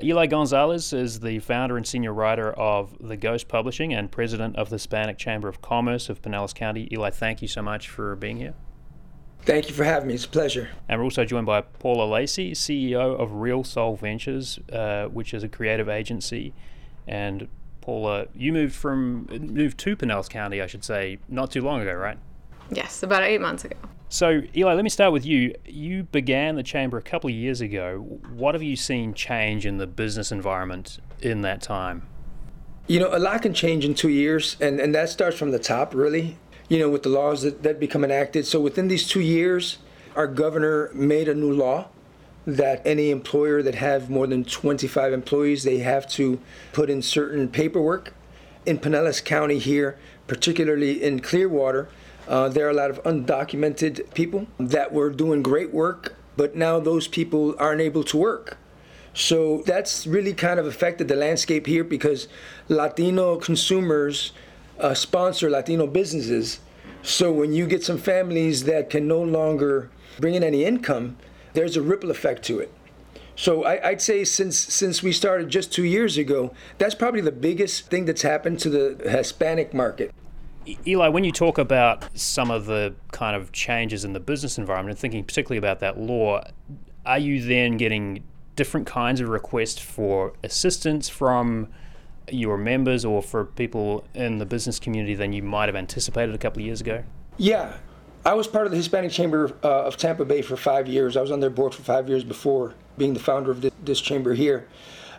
Eli 0.03 0.27
Gonzalez 0.27 0.93
is 0.93 1.21
the 1.21 1.39
founder 1.39 1.79
and 1.79 1.87
senior 1.87 2.13
writer 2.13 2.53
of 2.53 2.95
The 3.01 3.17
Ghost 3.17 3.49
Publishing 3.49 3.95
and 3.95 4.13
president 4.13 4.57
of 4.57 4.69
the 4.69 4.75
Hispanic 4.75 5.17
Chamber 5.17 5.49
of 5.49 5.63
Commerce 5.63 6.11
of 6.11 6.21
Pinellas 6.21 6.55
County. 6.55 6.91
Eli, 6.93 7.09
thank 7.09 7.41
you 7.41 7.49
so 7.49 7.63
much 7.63 7.89
for 7.89 8.17
being 8.17 8.37
here. 8.37 8.53
Thank 9.45 9.69
you 9.69 9.75
for 9.75 9.85
having 9.85 10.09
me. 10.09 10.15
It's 10.15 10.25
a 10.25 10.29
pleasure. 10.29 10.69
And 10.89 11.01
we're 11.01 11.05
also 11.05 11.25
joined 11.25 11.47
by 11.47 11.63
Paula 11.63 12.05
Lacey, 12.05 12.53
CEO 12.53 13.19
of 13.19 13.33
Real 13.33 13.65
Soul 13.65 13.97
Ventures, 13.97 14.59
uh, 14.73 15.07
which 15.07 15.33
is 15.33 15.43
a 15.43 15.49
creative 15.49 15.89
agency. 15.89 16.53
And 17.07 17.49
Paula, 17.81 18.27
you 18.35 18.53
moved 18.53 18.75
from 18.75 19.27
moved 19.31 19.79
to 19.79 19.97
Pinellas 19.97 20.29
County, 20.29 20.61
I 20.61 20.67
should 20.67 20.85
say, 20.85 21.19
not 21.29 21.51
too 21.51 21.63
long 21.63 21.81
ago, 21.81 21.95
right? 21.95 22.19
Yes, 22.71 23.03
about 23.03 23.23
eight 23.23 23.41
months 23.41 23.65
ago. 23.65 23.77
So, 24.09 24.43
Eli, 24.57 24.75
let 24.75 24.83
me 24.83 24.91
start 24.91 25.13
with 25.13 25.25
you. 25.25 25.55
You 25.67 26.03
began 26.03 26.57
the 26.57 26.63
chamber 26.63 26.99
a 26.99 27.03
couple 27.03 27.31
of 27.31 27.35
years 27.35 27.61
ago. 27.61 28.19
What 28.33 28.55
have 28.55 28.63
you 28.63 28.77
seen 28.77 29.15
change 29.15 29.67
in 29.67 29.79
the 29.79 29.87
business 29.87 30.33
environment 30.33 30.99
in 31.21 31.43
that 31.43 31.63
time? 31.63 32.07
You 32.89 32.99
know, 32.99 33.11
a 33.13 33.19
lot 33.19 33.43
can 33.43 33.55
change 33.55 33.85
in 33.85 33.95
two 33.95 34.09
years, 34.09 34.57
and, 34.61 34.81
and 34.81 34.93
that 34.97 35.11
starts 35.11 35.39
from 35.39 35.53
the 35.53 35.61
top, 35.61 35.95
really, 35.95 36.37
you 36.71 36.79
know, 36.79 36.89
with 36.89 37.03
the 37.03 37.09
laws 37.11 37.43
that, 37.43 37.63
that 37.65 37.79
become 37.79 38.05
enacted. 38.05 38.47
So, 38.47 38.61
within 38.61 38.89
these 38.89 39.07
two 39.07 39.21
years, 39.21 39.79
our 40.17 40.29
governor 40.29 40.91
made 40.95 41.29
a 41.29 41.35
new 41.35 41.53
law 41.53 41.89
that 42.47 42.81
any 42.87 43.11
employer 43.11 43.63
that 43.63 43.75
have 43.75 44.09
more 44.09 44.27
than 44.27 44.45
25 44.45 45.13
employees, 45.13 45.65
they 45.65 45.79
have 45.79 46.09
to 46.13 46.41
put 46.73 46.89
in 46.89 47.03
certain 47.03 47.49
paperwork. 47.49 48.15
In 48.65 48.79
Pinellas 48.79 49.23
County 49.23 49.59
here, 49.59 49.99
particularly 50.27 51.03
in 51.03 51.21
Clearwater, 51.21 51.89
uh, 52.29 52.49
there 52.49 52.67
are 52.67 52.71
a 52.71 52.75
lot 52.75 52.91
of 52.91 53.03
undocumented 53.03 54.15
people 54.15 54.47
that 54.59 54.93
were 54.93 55.11
doing 55.11 55.43
great 55.43 55.75
work, 55.75 56.15
but 56.37 56.55
now 56.55 56.79
those 56.79 57.09
people 57.09 57.57
aren't 57.59 57.81
able 57.81 58.05
to 58.05 58.17
work. 58.17 58.57
So 59.13 59.63
that's 59.67 60.07
really 60.07 60.35
kind 60.35 60.61
of 60.61 60.67
affected 60.67 61.09
the 61.09 61.17
landscape 61.17 61.67
here 61.67 61.83
because 61.83 62.29
Latino 62.69 63.37
consumers 63.37 64.33
uh, 64.81 64.95
sponsor 64.95 65.51
Latino 65.51 65.87
businesses. 65.87 66.61
So 67.03 67.33
when 67.33 67.53
you 67.53 67.67
get 67.67 67.83
some 67.83 67.99
families 67.99 68.65
that 68.65 68.91
can 68.91 69.09
no 69.09 69.23
longer 69.23 69.91
bring 70.19 70.35
in 70.35 70.43
any 70.43 70.65
income, 70.65 71.17
there's 71.55 71.77
a 71.77 71.83
ripple 71.83 72.11
effect 72.11 72.43
to 72.45 72.59
it. 72.61 72.73
So 73.37 73.65
I, 73.65 73.91
would 73.91 74.03
say 74.03 74.25
since 74.25 74.59
since 74.59 75.03
we 75.03 75.13
started 75.13 75.49
just 75.49 75.73
two 75.73 75.85
years 75.85 76.19
ago, 76.19 76.53
that's 76.77 76.95
probably 76.95 77.23
the 77.23 77.33
biggest 77.33 77.87
thing 77.87 78.05
that's 78.05 78.23
happened 78.23 78.59
to 78.61 78.69
the 78.69 79.09
Hispanic 79.09 79.73
market. 79.73 80.13
Eli, 80.87 81.09
when 81.09 81.25
you 81.25 81.33
talk 81.33 81.57
about 81.57 82.05
some 82.19 82.51
of 82.51 82.67
the 82.67 82.95
kind 83.13 83.35
of 83.35 83.51
changes 83.51 84.05
in 84.05 84.13
the 84.13 84.21
business 84.21 84.59
environment, 84.59 84.91
and 84.91 84.99
thinking 84.99 85.25
particularly 85.25 85.57
about 85.57 85.81
that 85.81 85.99
law, 85.99 86.43
are 87.07 87.19
you 87.19 87.43
then 87.43 87.79
getting 87.79 88.23
different 88.57 88.87
kinds 88.87 89.23
of 89.23 89.29
requests 89.31 89.81
for 89.81 90.35
assistance 90.45 91.09
from 91.09 91.69
your 92.31 92.57
members 92.57 93.05
or 93.05 93.23
for 93.23 93.45
people 93.45 94.05
in 94.15 94.39
the 94.39 94.47
business 94.47 94.79
community 94.79 95.15
than 95.15 95.33
you 95.33 95.43
might 95.43 95.67
have 95.67 95.77
anticipated 95.77 96.35
a 96.35 96.39
couple 96.39 96.61
of 96.61 96.67
years 96.67 96.81
ago? 96.81 97.05
Yeah. 97.37 97.77
I 98.25 98.35
was 98.35 98.47
part 98.47 98.67
of 98.67 98.71
the 98.71 98.77
Hispanic 98.77 99.13
Chamber 99.13 99.57
uh, 99.63 99.85
of 99.85 99.97
Tampa 99.97 100.25
Bay 100.25 100.43
for 100.43 100.57
five 100.57 100.87
years. 100.87 101.17
I 101.17 101.23
was 101.23 101.31
on 101.31 101.41
their 101.41 101.51
board 101.51 101.75
for 101.75 101.83
five 101.83 102.09
years 102.09 102.23
before 102.23 102.75
being 102.99 103.15
the 103.15 103.21
founder 103.21 103.51
of 103.51 103.63
this, 103.63 103.73
this 103.83 104.01
chamber 104.01 104.35
here. 104.35 104.69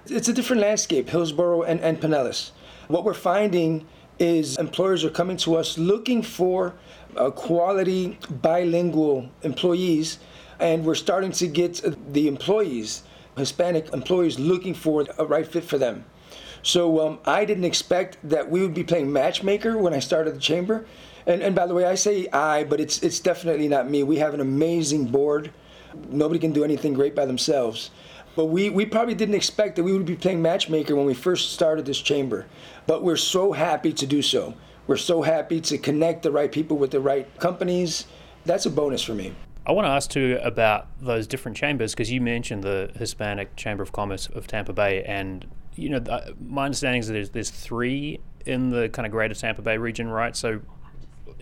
It's 0.06 0.28
a 0.28 0.34
different 0.34 0.62
landscape, 0.62 1.10
Hillsborough 1.10 1.64
and, 1.64 1.80
and 1.82 2.00
Pinellas. 2.00 2.52
What 2.88 3.04
we're 3.04 3.14
finding 3.14 3.88
is 4.20 4.58
employers 4.58 5.04
are 5.04 5.10
coming 5.10 5.38
to 5.38 5.56
us 5.56 5.78
looking 5.80 6.22
for 6.22 6.76
uh, 7.18 7.32
quality 7.32 8.20
bilingual 8.30 9.30
employees, 9.42 10.20
and 10.60 10.86
we're 10.86 10.96
starting 10.96 11.32
to 11.32 11.48
get 11.48 11.82
the 12.14 12.28
employees 12.28 13.04
Hispanic 13.38 13.94
employees 13.94 14.38
looking 14.40 14.74
for 14.74 15.06
a 15.18 15.26
right 15.26 15.48
fit 15.48 15.64
for 15.64 15.78
them. 15.78 16.06
So 16.64 17.06
um, 17.06 17.20
I 17.26 17.46
didn't 17.46 17.66
expect 17.66 18.18
that 18.24 18.50
we 18.50 18.62
would 18.62 18.74
be 18.74 18.84
playing 18.84 19.12
matchmaker 19.12 19.78
when 19.78 19.94
I 19.94 20.00
started 20.00 20.36
the 20.36 20.40
chamber. 20.40 20.86
And, 21.26 21.42
and 21.42 21.56
by 21.56 21.68
the 21.68 21.74
way, 21.74 21.86
I 21.86 21.96
say 21.96 22.28
I, 22.32 22.64
but 22.64 22.80
it's 22.80 23.02
it's 23.04 23.20
definitely 23.20 23.68
not 23.68 23.90
me. 23.90 24.04
We 24.04 24.18
have 24.18 24.34
an 24.34 24.42
amazing 24.42 25.08
board. 25.08 25.52
Nobody 26.10 26.40
can 26.40 26.52
do 26.52 26.64
anything 26.64 26.94
great 26.94 27.16
by 27.16 27.26
themselves. 27.26 27.92
But 28.36 28.46
we, 28.46 28.70
we 28.70 28.86
probably 28.86 29.14
didn't 29.14 29.36
expect 29.36 29.76
that 29.76 29.84
we 29.84 29.92
would 29.92 30.06
be 30.06 30.16
playing 30.16 30.42
matchmaker 30.42 30.96
when 30.96 31.06
we 31.06 31.14
first 31.14 31.52
started 31.52 31.86
this 31.86 32.00
chamber. 32.00 32.46
But 32.88 33.04
we're 33.04 33.18
so 33.18 33.52
happy 33.52 33.92
to 33.94 34.08
do 34.08 34.22
so. 34.22 34.54
We're 34.88 34.98
so 34.98 35.22
happy 35.22 35.60
to 35.62 35.78
connect 35.78 36.24
the 36.24 36.32
right 36.32 36.52
people 36.52 36.78
with 36.78 36.92
the 36.92 37.02
right 37.02 37.28
companies. 37.40 38.06
That's 38.46 38.66
a 38.66 38.70
bonus 38.70 39.04
for 39.04 39.14
me. 39.14 39.34
I 39.66 39.74
want 39.74 39.86
to 39.86 39.92
ask 39.92 40.10
too 40.10 40.40
about 40.42 40.88
those 41.00 41.28
different 41.28 41.56
chambers 41.56 41.94
because 41.94 42.12
you 42.12 42.20
mentioned 42.20 42.64
the 42.64 42.92
Hispanic 42.96 43.56
Chamber 43.56 43.84
of 43.84 43.92
Commerce 43.92 44.28
of 44.28 44.48
Tampa 44.48 44.74
Bay, 44.74 45.04
and 45.04 45.46
you 45.76 45.90
know 45.90 46.04
my 46.46 46.66
understanding 46.66 47.00
is 47.00 47.08
that 47.08 47.14
there's, 47.14 47.30
there's 47.30 47.50
three 47.50 48.20
in 48.46 48.70
the 48.70 48.90
kind 48.90 49.06
of 49.06 49.12
greater 49.12 49.36
Tampa 49.36 49.62
Bay 49.62 49.78
region, 49.78 50.08
right? 50.10 50.36
So, 50.36 50.62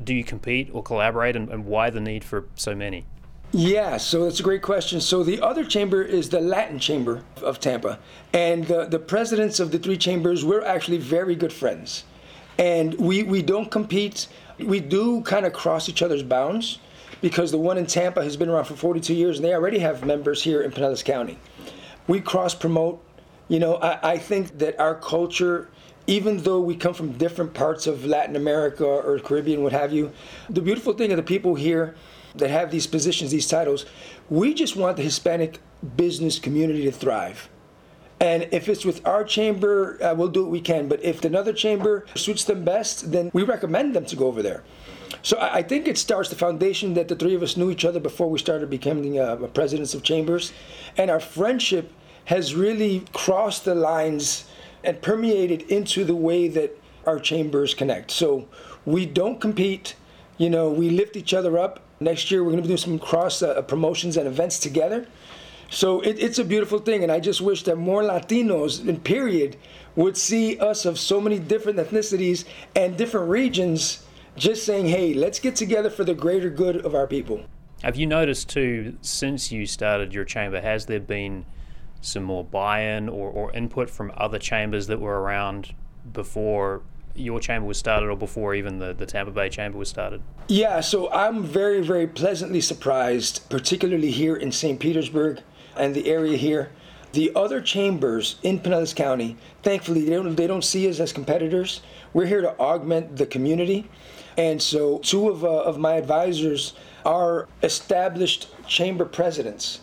do 0.04 0.14
you 0.14 0.24
compete 0.24 0.70
or 0.74 0.84
collaborate, 0.84 1.36
and, 1.36 1.50
and 1.50 1.66
why 1.66 1.90
the 1.90 2.02
need 2.02 2.24
for 2.24 2.46
so 2.56 2.76
many? 2.76 3.06
Yeah, 3.52 3.98
so 3.98 4.26
that's 4.26 4.40
a 4.40 4.44
great 4.44 4.62
question. 4.62 5.02
So 5.02 5.24
the 5.24 5.42
other 5.42 5.66
chamber 5.66 6.04
is 6.04 6.30
the 6.30 6.40
Latin 6.40 6.78
Chamber 6.78 7.24
of 7.42 7.60
Tampa. 7.60 7.98
And 8.32 8.68
the, 8.68 8.86
the 8.86 9.00
presidents 9.00 9.60
of 9.60 9.72
the 9.72 9.80
three 9.80 9.98
chambers, 9.98 10.46
we're 10.46 10.64
actually 10.64 10.98
very 10.98 11.36
good 11.36 11.52
friends. 11.52 12.04
And 12.60 12.94
we, 12.96 13.24
we 13.24 13.42
don't 13.42 13.72
compete. 13.72 14.28
We 14.60 14.80
do 14.80 15.22
kind 15.22 15.48
of 15.48 15.54
cross 15.54 15.90
each 15.90 16.04
other's 16.04 16.22
bounds 16.22 16.78
because 17.22 17.50
the 17.50 17.58
one 17.58 17.80
in 17.80 17.88
Tampa 17.88 18.24
has 18.24 18.38
been 18.38 18.50
around 18.50 18.66
for 18.66 18.76
42 18.76 19.16
years 19.16 19.38
and 19.38 19.46
they 19.46 19.54
already 19.54 19.80
have 19.80 20.06
members 20.06 20.44
here 20.44 20.62
in 20.62 20.70
Pinellas 20.70 21.04
County. 21.04 21.40
We 22.08 22.22
cross 22.22 22.54
promote. 22.54 23.04
You 23.50 23.60
know, 23.60 23.76
I, 23.76 24.14
I 24.14 24.18
think 24.18 24.58
that 24.60 24.80
our 24.80 24.96
culture 24.96 25.70
even 26.10 26.38
though 26.38 26.60
we 26.60 26.76
come 26.76 26.96
from 26.96 27.12
different 27.14 27.54
parts 27.54 27.86
of 27.86 28.04
Latin 28.04 28.36
America 28.36 28.84
or 28.84 29.20
Caribbean, 29.20 29.62
what 29.62 29.74
have 29.74 29.94
you, 29.94 30.12
the 30.50 30.60
beautiful 30.60 30.94
thing 30.94 31.12
of 31.12 31.18
the 31.18 31.24
people 31.24 31.54
here 31.54 31.94
that 32.34 32.50
have 32.50 32.72
these 32.72 32.88
positions, 32.88 33.30
these 33.30 33.48
titles, 33.48 33.86
we 34.28 34.56
just 34.56 34.76
want 34.76 34.98
the 34.98 35.04
Hispanic 35.04 35.60
business 35.96 36.40
community 36.40 36.84
to 36.86 36.92
thrive. 36.92 37.48
And 38.20 38.48
if 38.52 38.68
it's 38.68 38.84
with 38.84 39.06
our 39.08 39.24
chamber, 39.24 40.04
uh, 40.04 40.16
we'll 40.16 40.30
do 40.30 40.42
what 40.42 40.52
we 40.52 40.62
can. 40.62 40.90
But 40.90 41.04
if 41.04 41.24
another 41.24 41.54
chamber 41.54 42.08
suits 42.16 42.44
them 42.44 42.66
best, 42.66 43.12
then 43.12 43.30
we 43.32 43.44
recommend 43.44 43.96
them 43.96 44.06
to 44.08 44.16
go 44.16 44.26
over 44.26 44.42
there. 44.42 44.64
So 45.22 45.38
I, 45.38 45.58
I 45.58 45.62
think 45.62 45.88
it 45.88 45.98
starts 46.00 46.30
the 46.30 46.36
foundation 46.36 46.96
that 46.96 47.08
the 47.08 47.16
three 47.16 47.36
of 47.36 47.44
us 47.44 47.56
knew 47.56 47.70
each 47.70 47.86
other 47.86 48.00
before 48.00 48.32
we 48.32 48.40
started 48.40 48.70
becoming 48.70 49.20
uh, 49.20 49.36
presidents 49.54 49.94
of 49.94 50.02
chambers. 50.02 50.54
And 50.98 51.12
our 51.12 51.20
friendship 51.20 51.94
has 52.30 52.56
really 52.56 53.04
crossed 53.14 53.66
the 53.66 53.76
lines 53.76 54.46
and 54.84 55.02
permeated 55.02 55.62
into 55.64 56.04
the 56.04 56.16
way 56.16 56.48
that 56.48 56.72
our 57.06 57.20
chambers 57.20 57.74
connect. 57.74 58.12
So 58.12 58.48
we 58.86 59.06
don't 59.06 59.40
compete, 59.42 59.96
you 60.38 60.50
know, 60.50 60.70
we 60.70 60.90
lift 60.90 61.16
each 61.16 61.34
other 61.34 61.58
up 61.58 61.82
Next 62.02 62.32
year, 62.32 62.44
we're 62.44 62.52
going 62.52 62.64
to 62.64 62.68
doing 62.68 62.78
some 62.78 62.98
cross 62.98 63.42
uh, 63.42 63.62
promotions 63.64 64.16
and 64.16 64.26
events 64.26 64.58
together. 64.60 65.06
So 65.70 66.00
it, 66.00 66.18
it's 66.18 66.40
a 66.40 66.46
beautiful 66.46 66.80
thing, 66.80 67.04
and 67.04 67.12
I 67.12 67.20
just 67.20 67.42
wish 67.42 67.64
that 67.64 67.76
more 67.76 68.02
Latinos, 68.02 68.88
in 68.88 69.00
period, 69.02 69.58
would 69.96 70.16
see 70.16 70.58
us 70.60 70.86
of 70.86 70.98
so 70.98 71.20
many 71.20 71.40
different 71.40 71.78
ethnicities 71.78 72.46
and 72.76 72.98
different 72.98 73.30
regions 73.30 74.06
just 74.38 74.66
saying, 74.66 74.88
hey, 74.88 75.14
let's 75.14 75.40
get 75.40 75.58
together 75.58 75.90
for 75.90 76.06
the 76.06 76.14
greater 76.14 76.50
good 76.50 76.78
of 76.86 76.96
our 76.96 77.06
people. 77.06 77.44
Have 77.84 77.98
you 77.98 78.08
noticed 78.08 78.50
too, 78.50 78.98
since 79.02 79.52
you 79.52 79.66
started 79.66 80.14
your 80.14 80.26
chamber, 80.26 80.62
has 80.62 80.86
there 80.86 81.00
been 81.02 81.46
some 82.02 82.24
more 82.24 82.44
buy 82.44 82.82
in 82.82 83.10
or, 83.10 83.30
or 83.30 83.52
input 83.54 83.90
from 83.90 84.12
other 84.16 84.40
chambers 84.40 84.88
that 84.88 85.00
were 85.00 85.20
around 85.20 85.74
before 86.14 86.82
your 87.16 87.40
chamber 87.40 87.68
was 87.68 87.78
started 87.78 88.08
or 88.08 88.16
before 88.16 88.56
even 88.56 88.80
the, 88.80 88.94
the 88.94 89.06
Tampa 89.06 89.32
Bay 89.32 89.50
chamber 89.50 89.78
was 89.78 89.90
started? 89.90 90.22
Yeah, 90.48 90.80
so 90.80 91.12
I'm 91.12 91.44
very, 91.44 91.82
very 91.82 92.08
pleasantly 92.08 92.62
surprised, 92.62 93.50
particularly 93.50 94.12
here 94.12 94.36
in 94.36 94.52
St. 94.52 94.80
Petersburg 94.80 95.42
and 95.76 95.94
the 95.94 96.08
area 96.08 96.38
here. 96.38 96.72
The 97.12 97.32
other 97.36 97.60
chambers 97.60 98.38
in 98.44 98.60
Pinellas 98.60 98.96
County, 98.96 99.36
thankfully, 99.64 100.06
they 100.06 100.12
don't, 100.12 100.36
they 100.36 100.48
don't 100.48 100.64
see 100.64 100.88
us 100.88 101.00
as 101.00 101.12
competitors. 101.12 101.82
We're 102.14 102.28
here 102.28 102.42
to 102.42 102.58
augment 102.60 103.18
the 103.18 103.26
community. 103.26 103.90
And 104.38 104.62
so, 104.62 105.00
two 105.00 105.28
of, 105.28 105.44
uh, 105.44 105.64
of 105.64 105.80
my 105.80 105.94
advisors 105.94 106.74
are 107.06 107.48
established 107.64 108.48
chamber 108.68 109.06
presidents. 109.06 109.80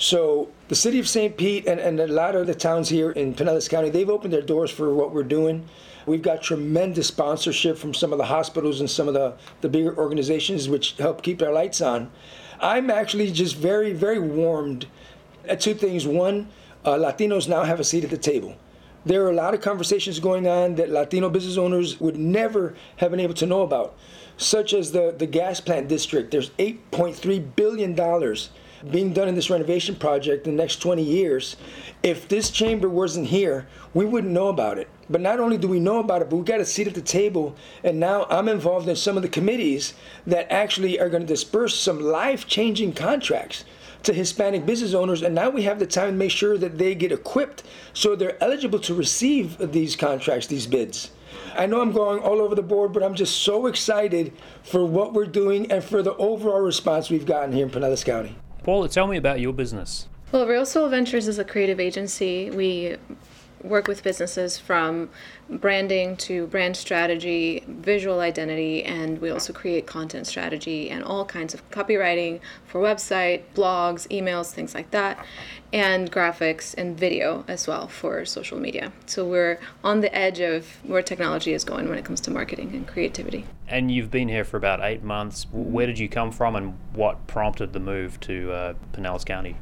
So, 0.00 0.48
the 0.68 0.74
city 0.74 0.98
of 0.98 1.06
St. 1.06 1.36
Pete 1.36 1.66
and, 1.66 1.78
and 1.78 2.00
a 2.00 2.06
lot 2.06 2.34
of 2.34 2.46
the 2.46 2.54
towns 2.54 2.88
here 2.88 3.10
in 3.10 3.34
Pinellas 3.34 3.68
County, 3.68 3.90
they've 3.90 4.08
opened 4.08 4.32
their 4.32 4.40
doors 4.40 4.70
for 4.70 4.94
what 4.94 5.12
we're 5.12 5.22
doing. 5.22 5.68
We've 6.06 6.22
got 6.22 6.40
tremendous 6.40 7.08
sponsorship 7.08 7.76
from 7.76 7.92
some 7.92 8.10
of 8.10 8.16
the 8.16 8.24
hospitals 8.24 8.80
and 8.80 8.88
some 8.88 9.08
of 9.08 9.12
the, 9.12 9.34
the 9.60 9.68
bigger 9.68 9.94
organizations 9.94 10.70
which 10.70 10.92
help 10.96 11.22
keep 11.22 11.42
our 11.42 11.52
lights 11.52 11.82
on. 11.82 12.10
I'm 12.60 12.88
actually 12.88 13.30
just 13.30 13.56
very, 13.56 13.92
very 13.92 14.18
warmed 14.18 14.86
at 15.46 15.60
two 15.60 15.74
things. 15.74 16.06
One, 16.06 16.48
uh, 16.82 16.92
Latinos 16.92 17.46
now 17.46 17.64
have 17.64 17.78
a 17.78 17.84
seat 17.84 18.02
at 18.02 18.08
the 18.08 18.16
table. 18.16 18.56
There 19.04 19.22
are 19.26 19.30
a 19.30 19.34
lot 19.34 19.52
of 19.52 19.60
conversations 19.60 20.18
going 20.18 20.48
on 20.48 20.76
that 20.76 20.88
Latino 20.88 21.28
business 21.28 21.58
owners 21.58 22.00
would 22.00 22.16
never 22.16 22.74
have 22.96 23.10
been 23.10 23.20
able 23.20 23.34
to 23.34 23.46
know 23.46 23.60
about, 23.60 23.98
such 24.38 24.72
as 24.72 24.92
the, 24.92 25.14
the 25.18 25.26
gas 25.26 25.60
plant 25.60 25.88
district. 25.88 26.30
There's 26.30 26.48
$8.3 26.52 27.54
billion 27.54 27.94
being 28.90 29.12
done 29.12 29.28
in 29.28 29.34
this 29.34 29.50
renovation 29.50 29.94
project 29.94 30.46
in 30.46 30.56
the 30.56 30.62
next 30.62 30.76
20 30.76 31.02
years. 31.02 31.56
If 32.02 32.28
this 32.28 32.50
chamber 32.50 32.88
wasn't 32.88 33.26
here, 33.26 33.66
we 33.92 34.04
wouldn't 34.04 34.32
know 34.32 34.48
about 34.48 34.78
it. 34.78 34.88
But 35.10 35.20
not 35.20 35.40
only 35.40 35.58
do 35.58 35.68
we 35.68 35.80
know 35.80 35.98
about 35.98 36.22
it, 36.22 36.30
but 36.30 36.36
we 36.36 36.44
got 36.44 36.60
a 36.60 36.64
seat 36.64 36.86
at 36.86 36.94
the 36.94 37.02
table. 37.02 37.56
And 37.84 38.00
now 38.00 38.26
I'm 38.30 38.48
involved 38.48 38.88
in 38.88 38.96
some 38.96 39.16
of 39.16 39.22
the 39.22 39.28
committees 39.28 39.94
that 40.26 40.50
actually 40.50 40.98
are 40.98 41.10
going 41.10 41.22
to 41.22 41.26
disperse 41.26 41.78
some 41.78 42.00
life 42.00 42.46
changing 42.46 42.92
contracts 42.92 43.64
to 44.04 44.14
Hispanic 44.14 44.64
business 44.64 44.94
owners. 44.94 45.22
And 45.22 45.34
now 45.34 45.50
we 45.50 45.62
have 45.62 45.78
the 45.78 45.86
time 45.86 46.10
to 46.10 46.16
make 46.16 46.30
sure 46.30 46.56
that 46.56 46.78
they 46.78 46.94
get 46.94 47.12
equipped 47.12 47.64
so 47.92 48.16
they're 48.16 48.42
eligible 48.42 48.78
to 48.80 48.94
receive 48.94 49.58
these 49.72 49.96
contracts, 49.96 50.46
these 50.46 50.66
bids. 50.66 51.10
I 51.56 51.66
know 51.66 51.80
I'm 51.80 51.92
going 51.92 52.20
all 52.20 52.40
over 52.40 52.54
the 52.54 52.62
board, 52.62 52.92
but 52.92 53.02
I'm 53.02 53.14
just 53.14 53.38
so 53.38 53.66
excited 53.66 54.32
for 54.62 54.84
what 54.84 55.12
we're 55.12 55.26
doing 55.26 55.70
and 55.70 55.82
for 55.82 56.02
the 56.02 56.14
overall 56.16 56.60
response 56.60 57.10
we've 57.10 57.26
gotten 57.26 57.52
here 57.52 57.66
in 57.66 57.70
Pinellas 57.70 58.04
County. 58.04 58.36
Paula, 58.70 58.88
tell 58.88 59.08
me 59.08 59.16
about 59.16 59.40
your 59.40 59.52
business. 59.52 60.06
Well, 60.30 60.46
Real 60.46 60.64
Soul 60.64 60.88
Ventures 60.90 61.26
is 61.26 61.40
a 61.40 61.44
creative 61.44 61.80
agency. 61.80 62.50
We 62.50 62.98
work 63.62 63.88
with 63.88 64.02
businesses 64.02 64.58
from 64.58 65.10
branding 65.48 66.16
to 66.16 66.46
brand 66.46 66.76
strategy, 66.76 67.64
visual 67.66 68.20
identity, 68.20 68.82
and 68.84 69.20
we 69.20 69.30
also 69.30 69.52
create 69.52 69.86
content 69.86 70.26
strategy 70.26 70.90
and 70.90 71.02
all 71.02 71.24
kinds 71.24 71.54
of 71.54 71.70
copywriting 71.70 72.40
for 72.66 72.80
website, 72.80 73.42
blogs, 73.54 74.06
emails, 74.08 74.52
things 74.52 74.74
like 74.74 74.90
that, 74.92 75.24
and 75.72 76.10
graphics 76.10 76.74
and 76.76 76.98
video 76.98 77.44
as 77.48 77.66
well 77.66 77.88
for 77.88 78.24
social 78.24 78.58
media. 78.58 78.92
So 79.06 79.26
we're 79.26 79.58
on 79.84 80.00
the 80.00 80.14
edge 80.14 80.40
of 80.40 80.66
where 80.84 81.02
technology 81.02 81.52
is 81.52 81.64
going 81.64 81.88
when 81.88 81.98
it 81.98 82.04
comes 82.04 82.20
to 82.22 82.30
marketing 82.30 82.74
and 82.74 82.86
creativity. 82.86 83.44
And 83.68 83.90
you've 83.90 84.10
been 84.10 84.28
here 84.28 84.44
for 84.44 84.56
about 84.56 84.80
eight 84.82 85.02
months. 85.02 85.46
Where 85.52 85.86
did 85.86 85.98
you 85.98 86.08
come 86.08 86.32
from 86.32 86.56
and 86.56 86.78
what 86.92 87.26
prompted 87.26 87.72
the 87.72 87.80
move 87.80 88.18
to 88.20 88.52
uh, 88.52 88.74
Pinellas 88.92 89.24
County? 89.24 89.56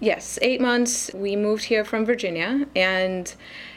Yes, 0.00 0.38
eight 0.42 0.60
months. 0.60 1.10
We 1.12 1.34
moved 1.34 1.64
here 1.64 1.84
from 1.84 2.06
Virginia, 2.06 2.66
and 2.76 3.34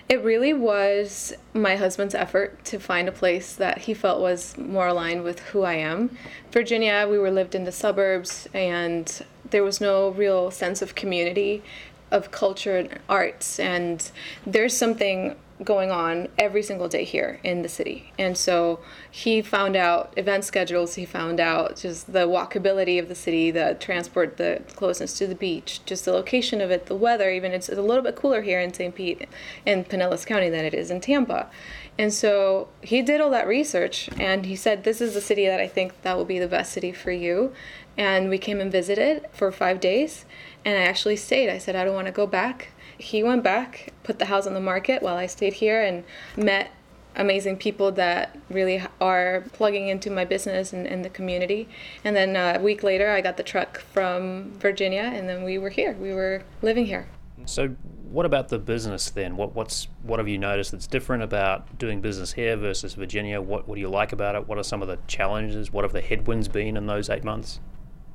it 0.08 0.22
really 0.24 0.54
was 0.54 1.34
my 1.54 1.76
husband's 1.78 2.14
effort 2.14 2.64
to 2.66 2.80
find 2.80 3.10
a 3.10 3.12
place 3.12 3.56
that 3.56 3.80
he 3.80 3.96
felt 3.96 4.22
was 4.22 4.56
more 4.56 4.88
aligned 4.88 5.24
with 5.24 5.40
who 5.40 5.64
I 5.64 5.76
am. 5.76 6.16
Virginia, 6.52 7.08
we 7.10 7.18
were 7.18 7.32
lived 7.32 7.56
in 7.56 7.64
the 7.64 7.72
suburbs, 7.72 8.48
and 8.54 9.26
there 9.50 9.64
was 9.64 9.82
no 9.82 10.10
real 10.10 10.52
sense 10.52 10.84
of 10.84 10.94
community, 10.94 11.64
of 12.12 12.30
culture 12.30 12.78
and 12.78 13.00
arts, 13.10 13.60
and 13.60 14.12
there's 14.46 14.78
something 14.78 15.36
going 15.64 15.92
on 15.92 16.28
every 16.38 16.64
single 16.64 16.88
day 16.88 17.04
here 17.04 17.40
in 17.44 17.62
the 17.62 17.70
city. 17.70 18.12
And 18.18 18.38
so 18.38 18.80
he 19.10 19.42
found 19.42 19.76
out 19.76 20.14
event 20.18 20.44
schedules, 20.44 20.96
he 20.96 21.06
found 21.06 21.40
out 21.40 21.78
just 21.78 22.12
the 22.12 22.28
walkability 22.28 23.00
of 23.00 23.08
the 23.08 23.16
city, 23.16 23.52
the 23.52 23.78
transport, 23.80 24.38
the 24.38 24.62
closeness 24.76 25.18
to 25.20 25.28
the 25.28 25.36
beach, 25.36 25.82
just 25.86 26.06
the 26.06 26.14
location 26.14 26.62
of 26.62 26.72
it, 26.72 26.88
the 26.88 26.96
weather, 26.96 27.30
even 27.30 27.52
it's 27.52 27.70
a 27.70 27.82
little 27.82 28.04
bit 28.04 28.16
cooler 28.16 28.42
here 28.42 28.60
in 28.60 28.74
St. 28.74 28.96
Pete 28.96 29.28
in 29.66 29.84
Pinellas 29.86 30.26
County 30.26 30.50
than 30.50 30.66
it 30.66 30.74
is 30.74 30.90
in 30.90 31.00
Tampa. 31.00 31.50
And 31.98 32.12
so 32.12 32.70
he 32.82 33.02
did 33.02 33.22
all 33.22 33.30
that 33.30 33.48
research 33.48 34.10
and 34.18 34.46
he 34.46 34.56
said, 34.56 34.84
This 34.84 35.02
is 35.02 35.14
the 35.14 35.22
city 35.22 35.46
that 35.46 35.60
I 35.60 35.68
think 35.68 36.02
that 36.02 36.18
will 36.18 36.26
be 36.26 36.40
the 36.40 36.48
best 36.48 36.72
city 36.72 36.92
for 36.92 37.12
you. 37.12 37.54
And 37.98 38.30
we 38.30 38.38
came 38.38 38.60
and 38.60 38.72
visited 38.72 39.28
for 39.34 39.52
five 39.52 39.80
days. 39.80 40.26
And 40.64 40.78
I 40.78 40.84
actually 40.84 41.18
stayed. 41.18 41.50
I 41.50 41.58
said, 41.58 41.76
I 41.76 41.84
don't 41.84 41.94
want 41.94 42.08
to 42.08 42.14
go 42.14 42.26
back 42.26 42.70
he 43.02 43.24
went 43.24 43.44
back, 43.44 43.94
put 44.04 44.20
the 44.20 44.26
house 44.26 44.46
on 44.46 44.54
the 44.54 44.62
market 44.62 45.02
while 45.02 45.18
I 45.18 45.26
stayed 45.26 45.54
here 45.54 45.82
and 45.82 46.04
met 46.38 46.72
amazing 47.16 47.58
people 47.58 47.92
that 47.92 48.38
really 48.50 48.82
are 49.02 49.44
plugging 49.54 49.90
into 49.90 50.10
my 50.10 50.24
business 50.24 50.72
and, 50.72 50.88
and 50.88 51.04
the 51.04 51.10
community. 51.10 51.68
And 52.04 52.16
then 52.16 52.36
uh, 52.36 52.54
a 52.60 52.62
week 52.62 52.84
later, 52.84 53.10
I 53.10 53.22
got 53.22 53.38
the 53.38 53.44
truck 53.44 53.80
from 53.80 54.54
Virginia, 54.60 55.02
and 55.02 55.28
then 55.28 55.44
we 55.44 55.58
were 55.58 55.70
here. 55.70 55.94
We 55.94 56.14
were 56.14 56.44
living 56.62 56.86
here. 56.86 57.08
So, 57.46 57.70
what 58.12 58.26
about 58.26 58.50
the 58.50 58.60
business 58.60 59.10
then? 59.10 59.36
What 59.36 59.56
what's 59.56 59.88
what 60.04 60.20
have 60.20 60.28
you 60.28 60.38
noticed 60.38 60.72
that's 60.72 60.86
different 60.86 61.24
about 61.24 61.80
doing 61.80 62.02
business 62.02 62.34
here 62.34 62.56
versus 62.56 62.94
Virginia? 62.94 63.42
What 63.42 63.68
what 63.68 63.76
do 63.76 63.82
you 63.82 63.90
like 63.90 64.12
about 64.12 64.36
it? 64.36 64.48
What 64.48 64.60
are 64.60 64.64
some 64.64 64.82
of 64.82 64.88
the 64.88 65.00
challenges? 65.08 65.72
What 65.72 65.84
have 65.84 65.94
the 65.94 66.02
headwinds 66.02 66.48
been 66.48 66.78
in 66.78 66.86
those 66.86 67.10
eight 67.10 67.24
months? 67.24 67.60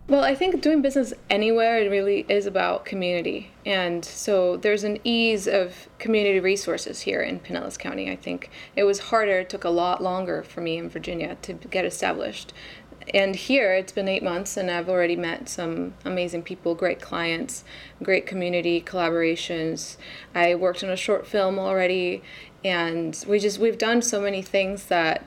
Well, 0.08 0.22
I 0.22 0.36
think 0.36 0.60
doing 0.60 0.82
business 0.82 1.12
anywhere 1.28 1.80
it 1.80 1.90
really 1.90 2.24
is 2.28 2.46
about 2.46 2.84
community, 2.84 3.50
and 3.64 4.04
so 4.04 4.56
there's 4.56 4.84
an 4.84 4.98
ease 5.02 5.48
of 5.48 5.88
community 5.98 6.38
resources 6.38 7.00
here 7.00 7.22
in 7.22 7.40
Pinellas 7.40 7.76
County. 7.76 8.08
I 8.08 8.14
think. 8.14 8.48
It 8.76 8.84
was 8.84 9.00
harder; 9.00 9.40
it 9.40 9.50
took 9.50 9.64
a 9.64 9.68
lot 9.68 10.00
longer 10.00 10.44
for 10.44 10.60
me 10.60 10.76
in 10.78 10.88
Virginia 10.88 11.36
to 11.42 11.54
get 11.54 11.84
established. 11.84 12.52
And 13.14 13.34
here 13.34 13.74
it's 13.74 13.92
been 13.92 14.08
eight 14.08 14.22
months 14.24 14.56
and 14.56 14.68
i've 14.68 14.88
already 14.88 15.14
met 15.14 15.48
some 15.48 15.94
amazing 16.04 16.42
people 16.42 16.74
great 16.74 17.00
clients 17.00 17.62
great 18.02 18.26
community 18.26 18.80
collaborations. 18.80 19.96
I 20.34 20.56
worked 20.56 20.82
on 20.82 20.90
a 20.90 20.96
short 20.96 21.24
film 21.24 21.56
already 21.56 22.22
and 22.64 23.24
we 23.28 23.38
just 23.38 23.60
we've 23.60 23.78
done 23.78 24.02
so 24.02 24.20
many 24.20 24.42
things 24.42 24.86
that 24.86 25.24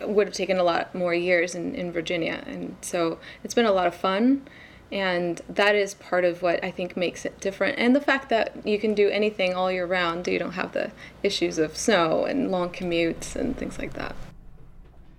would 0.00 0.26
have 0.26 0.34
taken 0.34 0.58
a 0.58 0.62
lot 0.62 0.94
more 0.94 1.14
years 1.14 1.54
in, 1.54 1.74
in 1.74 1.92
virginia. 1.92 2.42
And 2.46 2.76
so 2.80 3.18
it's 3.44 3.54
been 3.54 3.66
a 3.66 3.72
lot 3.72 3.86
of 3.86 3.94
fun. 3.94 4.46
And 4.90 5.42
that 5.50 5.74
is 5.74 5.92
part 5.94 6.24
of 6.24 6.40
what 6.40 6.64
i 6.64 6.70
think 6.70 6.96
makes 6.96 7.24
it 7.24 7.40
different. 7.40 7.78
And 7.78 7.94
the 7.94 8.00
fact 8.00 8.28
that 8.30 8.66
you 8.66 8.78
can 8.78 8.94
do 8.94 9.08
anything 9.08 9.54
all 9.54 9.70
year 9.70 9.86
round 9.86 10.26
you 10.26 10.38
don't 10.38 10.52
have 10.52 10.72
the 10.72 10.90
issues 11.22 11.58
of 11.58 11.76
snow 11.76 12.24
and 12.24 12.50
long 12.50 12.70
commutes 12.70 13.36
and 13.36 13.56
things 13.56 13.78
like 13.78 13.94
that. 13.94 14.14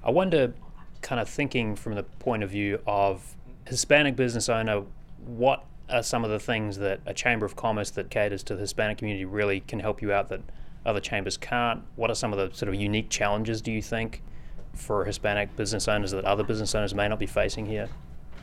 I 0.04 0.12
wonder 0.12 0.54
kind 1.02 1.22
of 1.22 1.30
thinking 1.30 1.76
from 1.76 1.96
the 1.96 2.04
point 2.04 2.44
of 2.44 2.50
view 2.50 2.82
of 2.86 3.36
Hispanic 3.66 4.16
business 4.16 4.50
owner, 4.50 4.84
what 5.26 5.64
are 5.90 6.04
some 6.04 6.24
of 6.24 6.30
the 6.30 6.40
things 6.40 6.78
that 6.78 7.00
a 7.06 7.14
chamber 7.14 7.46
of 7.46 7.56
commerce 7.56 7.90
that 7.92 8.10
caters 8.10 8.44
to 8.44 8.56
the 8.56 8.62
Hispanic 8.62 8.98
community 8.98 9.26
really 9.26 9.62
can 9.62 9.80
help 9.80 10.02
you 10.02 10.12
out 10.12 10.30
that 10.30 10.42
other 10.86 11.00
chambers 11.00 11.38
can't? 11.38 11.84
What 11.96 12.10
are 12.10 12.16
some 12.16 12.34
of 12.34 12.40
the 12.40 12.56
sort 12.56 12.70
of 12.70 12.76
unique 12.76 13.10
challenges 13.10 13.62
do 13.62 13.72
you 13.72 13.82
think 13.82 14.22
for 14.80 15.06
Hispanic 15.06 15.56
business 15.56 15.88
owners 15.88 16.12
that 16.12 16.26
other 16.26 16.44
business 16.44 16.74
owners 16.74 16.94
may 16.96 17.08
not 17.08 17.20
be 17.20 17.26
facing 17.26 17.66
here? 17.66 17.90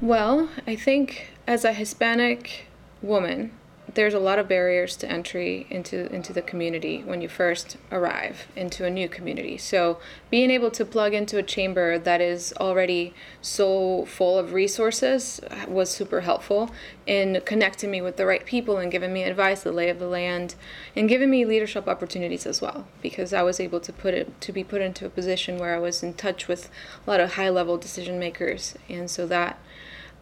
Well, 0.01 0.49
I 0.67 0.77
think 0.77 1.29
as 1.47 1.65
a 1.65 1.73
Hispanic 1.73 2.67
woman, 3.03 3.53
there's 3.95 4.15
a 4.15 4.19
lot 4.19 4.39
of 4.39 4.49
barriers 4.49 4.97
to 4.97 5.11
entry 5.11 5.67
into 5.71 6.13
into 6.13 6.33
the 6.33 6.43
community 6.43 7.03
when 7.05 7.21
you 7.21 7.29
first 7.29 7.77
arrive 7.93 8.49
into 8.57 8.85
a 8.85 8.91
new 8.91 9.09
community. 9.09 9.57
So 9.57 9.99
being 10.29 10.51
able 10.51 10.71
to 10.73 10.85
plug 10.85 11.15
into 11.15 11.39
a 11.39 11.43
chamber 11.43 11.99
that 11.99 12.21
is 12.21 12.53
already 12.59 13.15
so 13.41 14.05
full 14.07 14.39
of 14.39 14.53
resources 14.53 15.41
was 15.69 15.91
super 15.91 16.23
helpful 16.23 16.71
in 17.07 17.41
connecting 17.45 17.91
me 17.91 18.03
with 18.03 18.17
the 18.17 18.27
right 18.27 18.45
people 18.45 18.79
and 18.79 18.91
giving 18.91 19.13
me 19.13 19.23
advice, 19.23 19.63
the 19.63 19.73
lay 19.73 19.89
of 19.89 20.01
the 20.01 20.09
land, 20.09 20.57
and 20.97 21.09
giving 21.09 21.31
me 21.31 21.45
leadership 21.45 21.87
opportunities 21.87 22.45
as 22.45 22.61
well. 22.61 22.89
Because 23.03 23.33
I 23.33 23.43
was 23.43 23.61
able 23.61 23.81
to 23.81 23.93
put 23.93 24.15
it 24.15 24.41
to 24.41 24.53
be 24.53 24.65
put 24.65 24.83
into 24.83 25.07
a 25.07 25.11
position 25.11 25.59
where 25.59 25.75
I 25.75 25.79
was 25.79 26.03
in 26.03 26.15
touch 26.15 26.49
with 26.49 26.69
a 27.07 27.11
lot 27.11 27.21
of 27.21 27.35
high 27.35 27.51
level 27.51 27.77
decision 27.79 28.19
makers, 28.19 28.75
and 28.89 29.09
so 29.09 29.27
that 29.29 29.59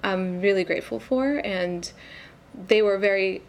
I'm 0.02 0.42
really 0.42 0.64
grateful 0.64 1.00
for 1.00 1.38
and 1.38 1.90
they 2.68 2.82
were 2.82 2.98
very 2.98 3.42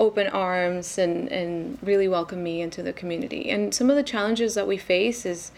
open 0.00 0.26
arms 0.28 0.96
and, 0.96 1.28
and 1.28 1.78
really 1.82 2.08
welcome 2.08 2.42
me 2.42 2.62
into 2.62 2.82
the 2.82 2.92
community. 2.92 3.50
And 3.50 3.72
some 3.74 3.90
of 3.90 3.96
the 3.96 4.02
challenges 4.02 4.54
that 4.54 4.66
we 4.66 4.78
face 4.78 5.26
is 5.26 5.52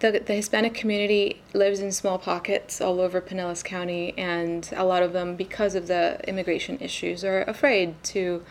the, 0.00 0.10
the 0.12 0.34
Hispanic 0.34 0.72
community 0.72 1.42
lives 1.52 1.78
in 1.78 1.92
small 1.92 2.18
pockets 2.18 2.80
all 2.80 3.00
over 3.00 3.20
Pinellas 3.20 3.62
County, 3.62 4.14
and 4.16 4.68
a 4.74 4.84
lot 4.84 5.02
of 5.02 5.12
them, 5.12 5.36
because 5.36 5.74
of 5.74 5.86
the 5.86 6.18
immigration 6.26 6.78
issues, 6.80 7.22
are 7.22 7.42
afraid 7.42 8.02
to 8.04 8.42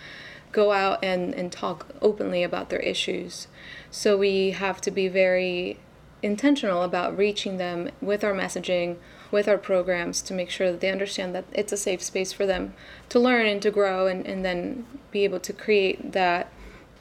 go 0.51 0.71
out 0.71 1.03
and, 1.03 1.33
and 1.33 1.51
talk 1.51 1.87
openly 2.01 2.43
about 2.43 2.69
their 2.69 2.79
issues. 2.79 3.47
So 3.89 4.17
we 4.17 4.51
have 4.51 4.79
to 4.81 4.91
be 4.91 5.07
very 5.07 5.79
intentional 6.21 6.83
about 6.83 7.17
reaching 7.17 7.57
them 7.57 7.89
with 7.99 8.23
our 8.23 8.33
messaging 8.33 8.97
with 9.31 9.47
our 9.47 9.57
programs 9.57 10.21
to 10.21 10.33
make 10.33 10.49
sure 10.49 10.71
that 10.71 10.81
they 10.81 10.91
understand 10.91 11.33
that 11.33 11.45
it's 11.53 11.71
a 11.71 11.77
safe 11.77 12.03
space 12.03 12.33
for 12.33 12.45
them 12.45 12.73
to 13.09 13.19
learn 13.19 13.45
and 13.45 13.61
to 13.61 13.71
grow 13.71 14.07
and, 14.07 14.25
and 14.27 14.45
then 14.45 14.85
be 15.11 15.23
able 15.23 15.39
to 15.39 15.53
create 15.53 16.11
that 16.11 16.51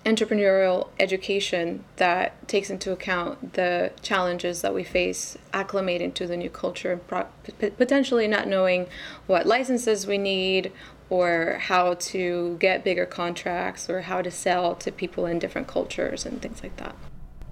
entrepreneurial 0.04 0.88
education 0.98 1.84
that 1.96 2.48
takes 2.48 2.70
into 2.70 2.90
account 2.90 3.52
the 3.52 3.92
challenges 4.00 4.62
that 4.62 4.72
we 4.72 4.82
face 4.82 5.36
acclimating 5.52 6.14
to 6.14 6.26
the 6.26 6.36
new 6.36 6.48
culture 6.48 6.92
and 6.92 7.76
potentially 7.76 8.26
not 8.26 8.48
knowing 8.48 8.86
what 9.26 9.46
licenses 9.46 10.06
we 10.06 10.16
need 10.16 10.72
or 11.10 11.58
how 11.60 11.94
to 11.94 12.56
get 12.60 12.82
bigger 12.82 13.04
contracts 13.04 13.90
or 13.90 14.02
how 14.02 14.22
to 14.22 14.30
sell 14.30 14.74
to 14.74 14.90
people 14.90 15.26
in 15.26 15.38
different 15.38 15.66
cultures 15.66 16.24
and 16.24 16.40
things 16.40 16.62
like 16.62 16.76
that. 16.76 16.94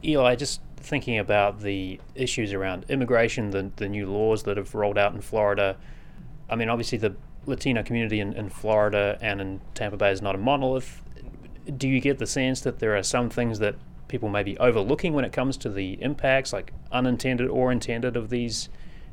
Eli, 0.02 0.36
just 0.36 0.60
thinking 0.78 1.18
about 1.18 1.60
the 1.60 2.00
issues 2.14 2.52
around 2.52 2.84
immigration, 2.88 3.50
the, 3.50 3.70
the 3.76 3.88
new 3.88 4.06
laws 4.10 4.44
that 4.44 4.56
have 4.56 4.74
rolled 4.74 4.98
out 4.98 5.14
in 5.14 5.20
Florida. 5.20 5.76
I 6.48 6.56
mean, 6.56 6.68
obviously, 6.68 6.98
the 6.98 7.14
Latino 7.46 7.82
community 7.82 8.20
in, 8.20 8.32
in 8.32 8.48
Florida 8.48 9.18
and 9.20 9.40
in 9.40 9.60
Tampa 9.74 9.96
Bay 9.96 10.10
is 10.10 10.22
not 10.22 10.34
a 10.34 10.38
monolith. 10.38 11.02
Do 11.76 11.88
you 11.88 12.00
get 12.00 12.18
the 12.18 12.26
sense 12.26 12.60
that 12.62 12.78
there 12.78 12.96
are 12.96 13.02
some 13.02 13.28
things 13.30 13.58
that 13.58 13.74
people 14.08 14.28
may 14.28 14.42
be 14.42 14.56
overlooking 14.58 15.12
when 15.12 15.24
it 15.24 15.32
comes 15.32 15.56
to 15.58 15.68
the 15.68 16.02
impacts, 16.02 16.52
like 16.52 16.72
unintended 16.90 17.48
or 17.48 17.70
intended, 17.70 18.16
of 18.16 18.30
these 18.30 18.68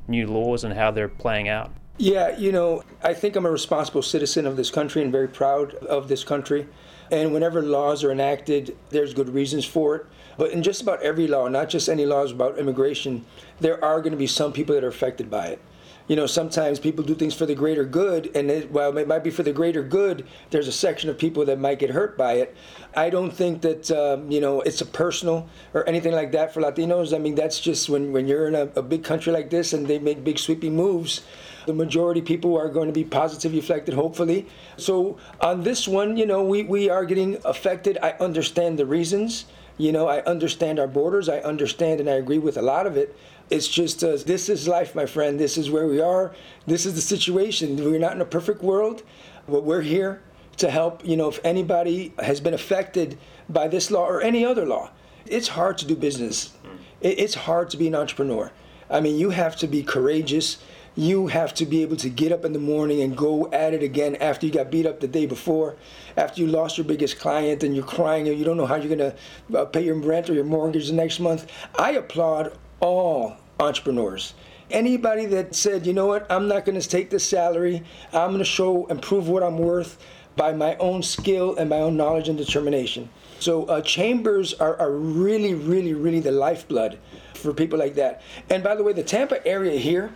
new 0.08 0.28
laws 0.28 0.64
and 0.64 0.74
how 0.74 0.92
they're 0.92 1.10
playing 1.10 1.50
out? 1.50 1.72
Yeah, 1.98 2.38
you 2.38 2.52
know, 2.52 2.84
I 3.02 3.14
think 3.14 3.36
I'm 3.36 3.46
a 3.46 3.52
responsible 3.52 4.02
citizen 4.02 4.46
of 4.46 4.58
this 4.58 4.70
country 4.70 5.02
and 5.02 5.12
very 5.12 5.28
proud 5.28 5.74
of 5.76 6.08
this 6.08 6.24
country. 6.24 6.68
And 7.12 7.34
whenever 7.34 7.62
laws 7.62 8.04
are 8.04 8.12
enacted, 8.12 8.76
there's 8.90 9.14
good 9.14 9.30
reasons 9.30 9.66
for 9.66 9.96
it. 9.96 10.06
But 10.38 10.52
in 10.52 10.64
just 10.64 10.82
about 10.82 11.02
every 11.02 11.28
law, 11.28 11.48
not 11.48 11.70
just 11.70 11.88
any 11.88 12.06
laws 12.06 12.32
about 12.32 12.58
immigration, 12.58 13.26
there 13.60 13.84
are 13.84 14.02
going 14.02 14.12
to 14.12 14.18
be 14.18 14.28
some 14.28 14.52
people 14.52 14.76
that 14.76 14.84
are 14.84 14.90
affected 14.90 15.30
by 15.30 15.48
it. 15.48 15.62
You 16.08 16.16
know, 16.16 16.28
sometimes 16.28 16.80
people 16.80 17.04
do 17.04 17.16
things 17.16 17.34
for 17.34 17.48
the 17.48 17.56
greater 17.56 17.84
good, 17.84 18.30
and 18.36 18.52
it, 18.52 18.70
while 18.70 18.96
it 18.96 19.08
might 19.08 19.24
be 19.24 19.32
for 19.32 19.42
the 19.42 19.52
greater 19.52 19.82
good, 19.82 20.28
there's 20.52 20.68
a 20.68 20.72
section 20.72 21.10
of 21.10 21.18
people 21.18 21.46
that 21.46 21.58
might 21.58 21.80
get 21.80 21.90
hurt 21.90 22.16
by 22.16 22.34
it. 22.34 22.56
I 22.96 23.10
don't 23.10 23.32
think 23.32 23.62
that 23.62 23.90
um, 23.90 24.30
you 24.30 24.40
know 24.40 24.62
it's 24.62 24.82
a 24.82 24.86
personal 24.86 25.50
or 25.74 25.88
anything 25.90 26.14
like 26.14 26.32
that 26.34 26.54
for 26.54 26.62
Latinos. 26.62 27.14
I 27.14 27.18
mean, 27.18 27.34
that's 27.34 27.60
just 27.60 27.90
when 27.90 28.12
when 28.12 28.28
you're 28.28 28.48
in 28.48 28.54
a, 28.54 28.70
a 28.76 28.84
big 28.84 29.04
country 29.04 29.34
like 29.34 29.50
this 29.50 29.74
and 29.74 29.88
they 29.88 29.98
make 29.98 30.24
big 30.24 30.38
sweeping 30.38 30.76
moves 30.76 31.24
the 31.66 31.74
majority 31.74 32.22
people 32.22 32.58
are 32.58 32.70
going 32.70 32.88
to 32.88 32.94
be 32.94 33.04
positively 33.04 33.60
affected, 33.60 33.94
hopefully. 33.94 34.48
So 34.78 35.18
on 35.42 35.64
this 35.64 35.88
one, 35.88 36.18
you 36.18 36.26
know, 36.26 36.44
we, 36.44 36.64
we 36.64 36.90
are 36.90 37.06
getting 37.06 37.38
affected. 37.46 37.98
I 38.02 38.12
understand 38.20 38.80
the 38.80 38.86
reasons. 38.86 39.46
You 39.78 39.92
know, 39.92 40.08
I 40.08 40.22
understand 40.24 40.80
our 40.80 40.88
borders. 40.88 41.28
I 41.28 41.40
understand 41.40 42.00
and 42.00 42.10
I 42.10 42.14
agree 42.14 42.38
with 42.40 42.58
a 42.58 42.62
lot 42.62 42.88
of 42.88 42.96
it. 42.96 43.16
It's 43.50 43.68
just 43.68 44.04
uh, 44.04 44.18
this 44.26 44.50
is 44.50 44.68
life, 44.68 44.96
my 44.96 45.06
friend. 45.06 45.40
This 45.40 45.58
is 45.58 45.70
where 45.70 45.88
we 45.88 46.00
are. 46.02 46.34
This 46.66 46.86
is 46.86 46.96
the 46.96 47.02
situation. 47.02 47.76
We're 47.76 48.00
not 48.00 48.14
in 48.14 48.22
a 48.22 48.26
perfect 48.26 48.64
world, 48.64 49.04
but 49.48 49.64
we're 49.64 49.82
here 49.82 50.22
to 50.58 50.72
help. 50.72 51.06
You 51.06 51.18
know, 51.18 51.30
if 51.30 51.40
anybody 51.44 52.14
has 52.20 52.40
been 52.40 52.54
affected 52.54 53.18
by 53.50 53.68
this 53.68 53.92
law 53.92 54.06
or 54.08 54.22
any 54.22 54.46
other 54.46 54.66
law, 54.66 54.90
it's 55.26 55.50
hard 55.50 55.78
to 55.80 55.86
do 55.86 55.96
business. 55.96 56.54
It's 57.02 57.36
hard 57.36 57.70
to 57.72 57.78
be 57.78 57.88
an 57.88 57.96
entrepreneur. 57.96 58.52
I 58.90 59.00
mean, 59.00 59.18
you 59.18 59.32
have 59.32 59.56
to 59.58 59.68
be 59.68 59.84
courageous 59.84 60.58
you 60.96 61.28
have 61.28 61.54
to 61.54 61.66
be 61.66 61.82
able 61.82 61.98
to 61.98 62.10
get 62.10 62.32
up 62.32 62.46
in 62.46 62.54
the 62.54 62.60
morning 62.60 63.02
and 63.02 63.18
go 63.18 63.52
at 63.52 63.74
it 63.74 63.84
again 63.84 64.16
after 64.16 64.46
you 64.46 64.52
got 64.52 64.72
beat 64.72 64.86
up 64.86 65.02
the 65.02 65.08
day 65.08 65.26
before, 65.26 65.76
after 66.16 66.42
you 66.42 66.48
lost 66.48 66.78
your 66.78 66.86
biggest 66.86 67.20
client 67.20 67.64
and 67.64 67.76
you're 67.76 67.86
crying 67.86 68.28
and 68.28 68.40
you 68.40 68.46
don't 68.46 68.58
know 68.58 68.66
how 68.66 68.76
you're 68.76 68.96
going 68.96 69.12
to 69.12 69.60
uh, 69.60 69.66
pay 69.66 69.84
your 69.84 69.96
rent 69.96 70.30
or 70.30 70.34
your 70.34 70.46
mortgage 70.46 70.88
the 70.88 70.94
next 70.94 71.20
month. 71.20 71.52
I 71.78 71.92
applaud 71.92 72.58
all 72.80 73.36
entrepreneurs. 73.60 74.34
Anybody 74.72 75.26
that 75.28 75.54
said, 75.54 75.86
you 75.86 75.94
know 75.94 76.08
what, 76.08 76.30
I'm 76.32 76.48
not 76.48 76.66
going 76.66 76.80
to 76.80 76.88
take 76.88 77.10
this 77.10 77.28
salary, 77.28 77.84
I'm 78.14 78.30
going 78.30 78.40
to 78.40 78.46
show 78.46 78.88
and 78.88 79.02
prove 79.02 79.28
what 79.30 79.44
I'm 79.44 79.58
worth 79.58 80.00
by 80.36 80.54
my 80.54 80.76
own 80.78 81.04
skill 81.04 81.56
and 81.56 81.70
my 81.70 81.78
own 81.78 81.96
knowledge 81.96 82.30
and 82.30 82.38
determination. 82.38 83.10
So 83.40 83.66
uh, 83.66 83.82
chambers 83.82 84.54
are, 84.56 84.78
are 84.78 84.92
really, 84.92 85.54
really, 85.54 85.94
really 85.94 86.20
the 86.20 86.32
lifeblood 86.32 87.00
for 87.34 87.54
people 87.54 87.78
like 87.78 87.96
that. 87.96 88.22
And 88.50 88.64
by 88.64 88.76
the 88.76 88.84
way, 88.84 88.94
the 88.94 89.04
Tampa 89.04 89.46
area 89.46 89.78
here, 89.78 90.14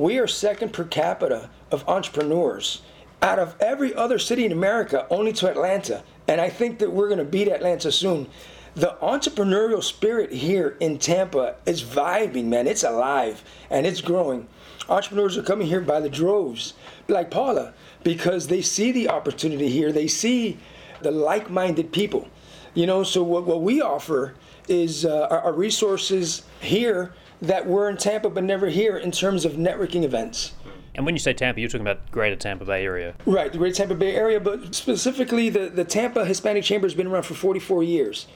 we 0.00 0.18
are 0.18 0.26
second 0.26 0.72
per 0.72 0.84
capita 0.84 1.50
of 1.70 1.86
entrepreneurs 1.86 2.80
out 3.20 3.38
of 3.38 3.54
every 3.60 3.94
other 3.94 4.18
city 4.18 4.46
in 4.46 4.52
America, 4.52 5.06
only 5.10 5.30
to 5.30 5.46
Atlanta. 5.46 6.02
And 6.26 6.40
I 6.40 6.48
think 6.48 6.78
that 6.78 6.90
we're 6.90 7.08
going 7.08 7.18
to 7.18 7.24
beat 7.24 7.48
Atlanta 7.48 7.92
soon. 7.92 8.26
The 8.74 8.96
entrepreneurial 9.02 9.82
spirit 9.84 10.32
here 10.32 10.78
in 10.80 10.98
Tampa 10.98 11.56
is 11.66 11.82
vibing, 11.82 12.46
man. 12.46 12.66
It's 12.66 12.82
alive 12.82 13.44
and 13.68 13.86
it's 13.86 14.00
growing. 14.00 14.48
Entrepreneurs 14.88 15.36
are 15.36 15.42
coming 15.42 15.66
here 15.66 15.82
by 15.82 16.00
the 16.00 16.08
droves, 16.08 16.72
like 17.08 17.30
Paula, 17.30 17.74
because 18.02 18.46
they 18.46 18.62
see 18.62 18.92
the 18.92 19.10
opportunity 19.10 19.68
here. 19.68 19.92
They 19.92 20.06
see 20.06 20.56
the 21.02 21.10
like 21.10 21.50
minded 21.50 21.92
people. 21.92 22.26
You 22.72 22.86
know, 22.86 23.02
so 23.02 23.22
what, 23.22 23.44
what 23.44 23.60
we 23.60 23.82
offer 23.82 24.34
is 24.66 25.04
uh, 25.04 25.26
our, 25.30 25.40
our 25.40 25.52
resources 25.52 26.44
here 26.60 27.12
that 27.42 27.66
were 27.66 27.88
in 27.88 27.96
Tampa 27.96 28.30
but 28.30 28.44
never 28.44 28.68
here 28.68 28.96
in 28.96 29.10
terms 29.10 29.44
of 29.44 29.52
networking 29.52 30.02
events. 30.02 30.52
And 30.94 31.06
when 31.06 31.14
you 31.14 31.20
say 31.20 31.32
Tampa, 31.32 31.60
you're 31.60 31.70
talking 31.70 31.86
about 31.86 32.10
Greater 32.10 32.36
Tampa 32.36 32.64
Bay 32.64 32.84
area. 32.84 33.14
Right, 33.24 33.50
the 33.52 33.58
Greater 33.58 33.76
Tampa 33.76 33.94
Bay 33.94 34.14
area, 34.14 34.40
but 34.40 34.74
specifically 34.74 35.48
the, 35.48 35.68
the 35.68 35.84
Tampa 35.84 36.24
Hispanic 36.24 36.64
Chamber 36.64 36.86
has 36.86 36.94
been 36.94 37.06
around 37.06 37.22
for 37.22 37.34
44 37.34 37.82
years. 37.82 38.26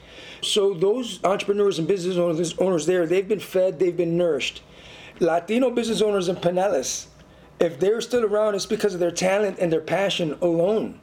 So 0.41 0.73
those 0.73 1.23
entrepreneurs 1.23 1.79
and 1.79 1.87
business 1.87 2.17
owners, 2.17 2.57
owners 2.57 2.85
there, 2.85 3.05
they've 3.05 3.27
been 3.27 3.39
fed, 3.39 3.79
they've 3.79 3.95
been 3.95 4.17
nourished. 4.17 4.63
Latino 5.19 5.69
business 5.69 6.01
owners 6.01 6.29
in 6.29 6.37
Pinellas, 6.37 7.07
if 7.59 7.79
they're 7.79 8.01
still 8.01 8.25
around, 8.25 8.55
it's 8.55 8.65
because 8.65 8.93
of 8.93 8.99
their 8.99 9.11
talent 9.11 9.59
and 9.59 9.71
their 9.71 9.81
passion 9.81 10.37
alone. 10.41 10.99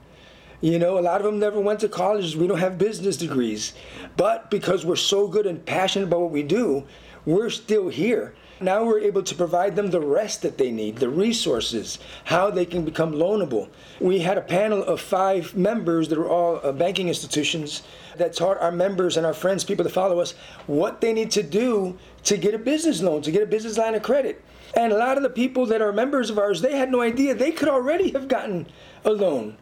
You 0.60 0.78
know, 0.78 0.98
a 0.98 1.00
lot 1.00 1.20
of 1.20 1.24
them 1.24 1.38
never 1.38 1.60
went 1.60 1.80
to 1.80 1.88
college. 1.88 2.36
We 2.36 2.46
don't 2.46 2.58
have 2.58 2.78
business 2.78 3.16
degrees. 3.16 3.74
But 4.16 4.50
because 4.50 4.86
we're 4.86 4.96
so 4.96 5.26
good 5.26 5.46
and 5.46 5.64
passionate 5.64 6.06
about 6.06 6.20
what 6.20 6.30
we 6.30 6.44
do, 6.44 6.86
we're 7.24 7.50
still 7.50 7.88
here. 7.88 8.34
Now 8.60 8.84
we're 8.84 9.00
able 9.00 9.24
to 9.24 9.34
provide 9.34 9.74
them 9.74 9.90
the 9.90 10.00
rest 10.00 10.42
that 10.42 10.56
they 10.56 10.70
need, 10.70 10.96
the 10.96 11.08
resources, 11.08 11.98
how 12.24 12.48
they 12.48 12.64
can 12.64 12.84
become 12.84 13.12
loanable. 13.12 13.68
We 14.00 14.20
had 14.20 14.38
a 14.38 14.42
panel 14.42 14.84
of 14.84 15.00
five 15.00 15.56
members 15.56 16.08
that 16.08 16.18
were 16.18 16.28
all 16.28 16.60
uh, 16.62 16.70
banking 16.70 17.08
institutions 17.08 17.82
that 18.16 18.34
taught 18.34 18.60
our 18.60 18.70
members 18.70 19.16
and 19.16 19.26
our 19.26 19.34
friends, 19.34 19.64
people 19.64 19.82
that 19.82 19.90
follow 19.90 20.20
us, 20.20 20.34
what 20.68 21.00
they 21.00 21.12
need 21.12 21.32
to 21.32 21.42
do 21.42 21.98
to 22.24 22.36
get 22.36 22.54
a 22.54 22.58
business 22.58 23.02
loan, 23.02 23.22
to 23.22 23.32
get 23.32 23.42
a 23.42 23.46
business 23.46 23.78
line 23.78 23.96
of 23.96 24.02
credit. 24.02 24.40
And 24.76 24.92
a 24.92 24.96
lot 24.96 25.16
of 25.16 25.24
the 25.24 25.30
people 25.30 25.66
that 25.66 25.82
are 25.82 25.92
members 25.92 26.30
of 26.30 26.38
ours, 26.38 26.60
they 26.60 26.76
had 26.76 26.90
no 26.90 27.00
idea 27.00 27.34
they 27.34 27.50
could 27.50 27.68
already 27.68 28.10
have 28.12 28.28
gotten 28.28 28.68
a 29.04 29.10
loan. 29.10 29.56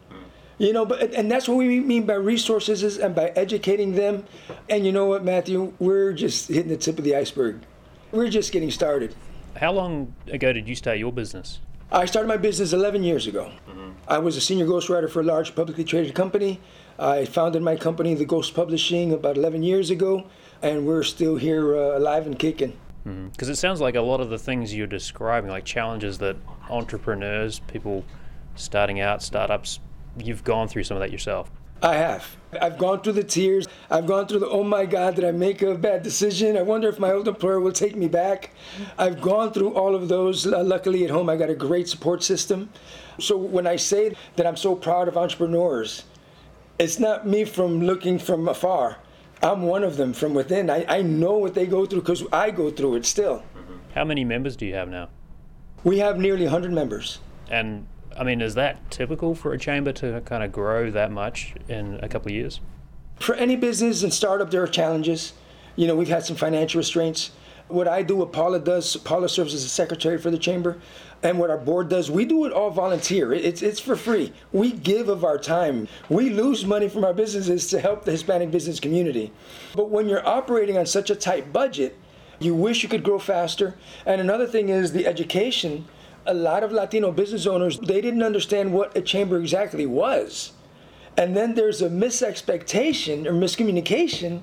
You 0.61 0.73
know, 0.73 0.85
but 0.85 1.15
and 1.15 1.31
that's 1.31 1.47
what 1.47 1.57
we 1.57 1.79
mean 1.79 2.05
by 2.05 2.13
resources 2.13 2.83
is, 2.83 2.99
and 2.99 3.15
by 3.15 3.29
educating 3.29 3.95
them. 3.95 4.25
And 4.69 4.85
you 4.85 4.91
know 4.91 5.07
what, 5.07 5.23
Matthew, 5.23 5.73
we're 5.79 6.13
just 6.13 6.49
hitting 6.49 6.67
the 6.67 6.77
tip 6.77 6.99
of 6.99 7.03
the 7.03 7.15
iceberg. 7.15 7.61
We're 8.11 8.29
just 8.29 8.51
getting 8.51 8.69
started. 8.69 9.15
How 9.57 9.71
long 9.71 10.13
ago 10.27 10.53
did 10.53 10.69
you 10.69 10.75
start 10.75 10.99
your 10.99 11.11
business? 11.11 11.61
I 11.91 12.05
started 12.05 12.27
my 12.27 12.37
business 12.37 12.73
11 12.73 13.01
years 13.01 13.25
ago. 13.25 13.51
Mm-hmm. 13.67 13.89
I 14.07 14.19
was 14.19 14.37
a 14.37 14.41
senior 14.41 14.67
ghostwriter 14.67 15.09
for 15.09 15.21
a 15.21 15.23
large 15.23 15.55
publicly 15.55 15.83
traded 15.83 16.13
company. 16.13 16.59
I 16.99 17.25
founded 17.25 17.63
my 17.63 17.75
company, 17.75 18.13
The 18.13 18.25
Ghost 18.25 18.53
Publishing, 18.53 19.13
about 19.13 19.37
11 19.37 19.63
years 19.63 19.89
ago, 19.89 20.27
and 20.61 20.85
we're 20.85 21.01
still 21.01 21.37
here 21.37 21.75
uh, 21.75 21.97
alive 21.97 22.27
and 22.27 22.37
kicking. 22.37 22.77
Because 23.03 23.17
mm-hmm. 23.17 23.51
it 23.51 23.57
sounds 23.57 23.81
like 23.81 23.95
a 23.95 24.01
lot 24.01 24.21
of 24.21 24.29
the 24.29 24.37
things 24.37 24.75
you're 24.75 24.85
describing, 24.85 25.49
like 25.49 25.65
challenges 25.65 26.19
that 26.19 26.37
entrepreneurs, 26.69 27.57
people 27.61 28.05
starting 28.55 28.99
out, 28.99 29.23
startups, 29.23 29.79
you've 30.17 30.43
gone 30.43 30.67
through 30.67 30.83
some 30.83 30.97
of 30.97 31.01
that 31.01 31.11
yourself. 31.11 31.51
I 31.83 31.95
have. 31.95 32.37
I've 32.61 32.77
gone 32.77 33.01
through 33.01 33.13
the 33.13 33.23
tears. 33.23 33.67
I've 33.89 34.05
gone 34.05 34.27
through 34.27 34.39
the, 34.39 34.49
oh 34.49 34.63
my 34.63 34.85
God, 34.85 35.15
did 35.15 35.25
I 35.25 35.31
make 35.31 35.63
a 35.63 35.73
bad 35.73 36.03
decision? 36.03 36.55
I 36.55 36.61
wonder 36.61 36.87
if 36.87 36.99
my 36.99 37.11
old 37.11 37.27
employer 37.27 37.59
will 37.59 37.71
take 37.71 37.95
me 37.95 38.07
back. 38.07 38.51
I've 38.99 39.19
gone 39.19 39.51
through 39.51 39.73
all 39.73 39.95
of 39.95 40.07
those. 40.07 40.45
Luckily, 40.45 41.03
at 41.05 41.09
home, 41.09 41.27
I 41.29 41.37
got 41.37 41.49
a 41.49 41.55
great 41.55 41.89
support 41.89 42.21
system. 42.21 42.69
So 43.19 43.35
when 43.35 43.65
I 43.65 43.77
say 43.77 44.15
that 44.35 44.45
I'm 44.45 44.57
so 44.57 44.75
proud 44.75 45.07
of 45.07 45.17
entrepreneurs, 45.17 46.03
it's 46.77 46.99
not 46.99 47.27
me 47.27 47.45
from 47.45 47.81
looking 47.81 48.19
from 48.19 48.47
afar. 48.47 48.97
I'm 49.41 49.63
one 49.63 49.83
of 49.83 49.97
them 49.97 50.13
from 50.13 50.35
within. 50.35 50.69
I, 50.69 50.85
I 50.87 51.01
know 51.01 51.37
what 51.37 51.55
they 51.55 51.65
go 51.65 51.87
through 51.87 52.01
because 52.01 52.23
I 52.31 52.51
go 52.51 52.69
through 52.69 52.97
it 52.97 53.05
still. 53.07 53.43
How 53.95 54.03
many 54.03 54.23
members 54.23 54.55
do 54.55 54.67
you 54.67 54.75
have 54.75 54.87
now? 54.87 55.09
We 55.83 55.97
have 55.97 56.19
nearly 56.19 56.43
100 56.43 56.71
members. 56.71 57.19
And 57.49 57.87
I 58.17 58.23
mean, 58.23 58.41
is 58.41 58.55
that 58.55 58.91
typical 58.91 59.35
for 59.35 59.53
a 59.53 59.57
chamber 59.57 59.91
to 59.93 60.21
kind 60.21 60.43
of 60.43 60.51
grow 60.51 60.91
that 60.91 61.11
much 61.11 61.53
in 61.67 61.99
a 62.03 62.09
couple 62.09 62.29
of 62.29 62.35
years? 62.35 62.59
For 63.19 63.35
any 63.35 63.55
business 63.55 64.03
and 64.03 64.13
startup, 64.13 64.51
there 64.51 64.63
are 64.63 64.67
challenges. 64.67 65.33
You 65.75 65.87
know, 65.87 65.95
we've 65.95 66.09
had 66.09 66.25
some 66.25 66.35
financial 66.35 66.79
restraints. 66.79 67.31
What 67.67 67.87
I 67.87 68.01
do, 68.03 68.17
what 68.17 68.33
Paula 68.33 68.59
does, 68.59 68.97
Paula 68.97 69.29
serves 69.29 69.53
as 69.53 69.63
a 69.63 69.69
secretary 69.69 70.17
for 70.17 70.29
the 70.29 70.37
chamber, 70.37 70.79
and 71.23 71.39
what 71.39 71.49
our 71.49 71.57
board 71.57 71.87
does, 71.87 72.11
we 72.11 72.25
do 72.25 72.45
it 72.45 72.51
all 72.51 72.69
volunteer. 72.69 73.31
It's, 73.31 73.61
it's 73.61 73.79
for 73.79 73.95
free. 73.95 74.33
We 74.51 74.71
give 74.71 75.07
of 75.07 75.23
our 75.23 75.37
time. 75.37 75.87
We 76.09 76.31
lose 76.31 76.65
money 76.65 76.89
from 76.89 77.05
our 77.05 77.13
businesses 77.13 77.67
to 77.69 77.79
help 77.79 78.03
the 78.03 78.11
Hispanic 78.11 78.51
business 78.51 78.79
community. 78.79 79.31
But 79.73 79.89
when 79.89 80.09
you're 80.09 80.27
operating 80.27 80.77
on 80.77 80.85
such 80.85 81.09
a 81.09 81.15
tight 81.15 81.53
budget, 81.53 81.97
you 82.39 82.55
wish 82.55 82.83
you 82.83 82.89
could 82.89 83.03
grow 83.03 83.19
faster. 83.19 83.75
And 84.05 84.19
another 84.19 84.47
thing 84.47 84.69
is 84.69 84.91
the 84.91 85.07
education 85.07 85.85
a 86.25 86.33
lot 86.33 86.63
of 86.63 86.71
Latino 86.71 87.11
business 87.11 87.47
owners, 87.47 87.79
they 87.79 88.01
didn't 88.01 88.23
understand 88.23 88.73
what 88.73 88.95
a 88.95 89.01
chamber 89.01 89.39
exactly 89.39 89.85
was. 89.85 90.53
And 91.17 91.35
then 91.35 91.55
there's 91.55 91.81
a 91.81 91.89
misexpectation 91.89 93.25
or 93.25 93.33
miscommunication. 93.33 94.41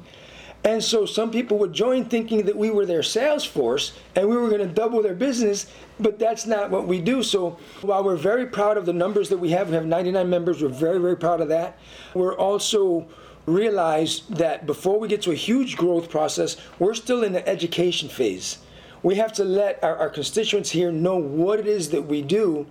And 0.64 0.82
so 0.82 1.06
some 1.06 1.30
people 1.30 1.56
would 1.58 1.72
join 1.72 2.04
thinking 2.04 2.44
that 2.46 2.56
we 2.56 2.70
were 2.70 2.84
their 2.84 3.02
sales 3.02 3.44
force 3.44 3.92
and 4.16 4.28
we 4.28 4.36
were 4.36 4.48
going 4.48 4.60
to 4.60 4.66
double 4.66 5.02
their 5.02 5.14
business, 5.14 5.66
but 6.00 6.18
that's 6.18 6.46
not 6.46 6.70
what 6.70 6.86
we 6.86 7.00
do. 7.00 7.22
So 7.22 7.58
while 7.80 8.02
we're 8.02 8.16
very 8.16 8.46
proud 8.46 8.76
of 8.76 8.84
the 8.84 8.92
numbers 8.92 9.28
that 9.28 9.38
we 9.38 9.50
have, 9.50 9.68
we 9.68 9.74
have 9.76 9.86
99 9.86 10.28
members, 10.28 10.62
we're 10.62 10.68
very, 10.68 10.98
very 10.98 11.16
proud 11.16 11.40
of 11.40 11.48
that. 11.48 11.78
We're 12.12 12.36
also 12.36 13.06
realize 13.46 14.22
that 14.28 14.66
before 14.66 14.98
we 14.98 15.08
get 15.08 15.22
to 15.22 15.30
a 15.30 15.36
huge 15.36 15.76
growth 15.76 16.10
process, 16.10 16.56
we're 16.78 16.94
still 16.94 17.22
in 17.22 17.32
the 17.32 17.48
education 17.48 18.08
phase 18.08 18.58
we 19.02 19.16
have 19.16 19.32
to 19.34 19.44
let 19.44 19.82
our, 19.82 19.96
our 19.96 20.10
constituents 20.10 20.70
here 20.70 20.90
know 20.92 21.16
what 21.16 21.58
it 21.58 21.66
is 21.66 21.90
that 21.90 22.02
we 22.02 22.22
do. 22.22 22.66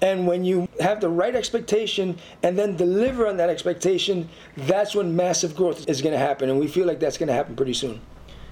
And 0.00 0.26
when 0.26 0.44
you 0.44 0.68
have 0.80 1.00
the 1.00 1.08
right 1.08 1.34
expectation 1.34 2.18
and 2.42 2.58
then 2.58 2.76
deliver 2.76 3.28
on 3.28 3.36
that 3.36 3.48
expectation, 3.48 4.28
that's 4.56 4.94
when 4.94 5.14
massive 5.14 5.54
growth 5.54 5.88
is 5.88 6.02
going 6.02 6.12
to 6.12 6.18
happen. 6.18 6.50
And 6.50 6.58
we 6.58 6.66
feel 6.66 6.86
like 6.86 6.98
that's 6.98 7.18
going 7.18 7.28
to 7.28 7.32
happen 7.32 7.54
pretty 7.54 7.74
soon. 7.74 8.00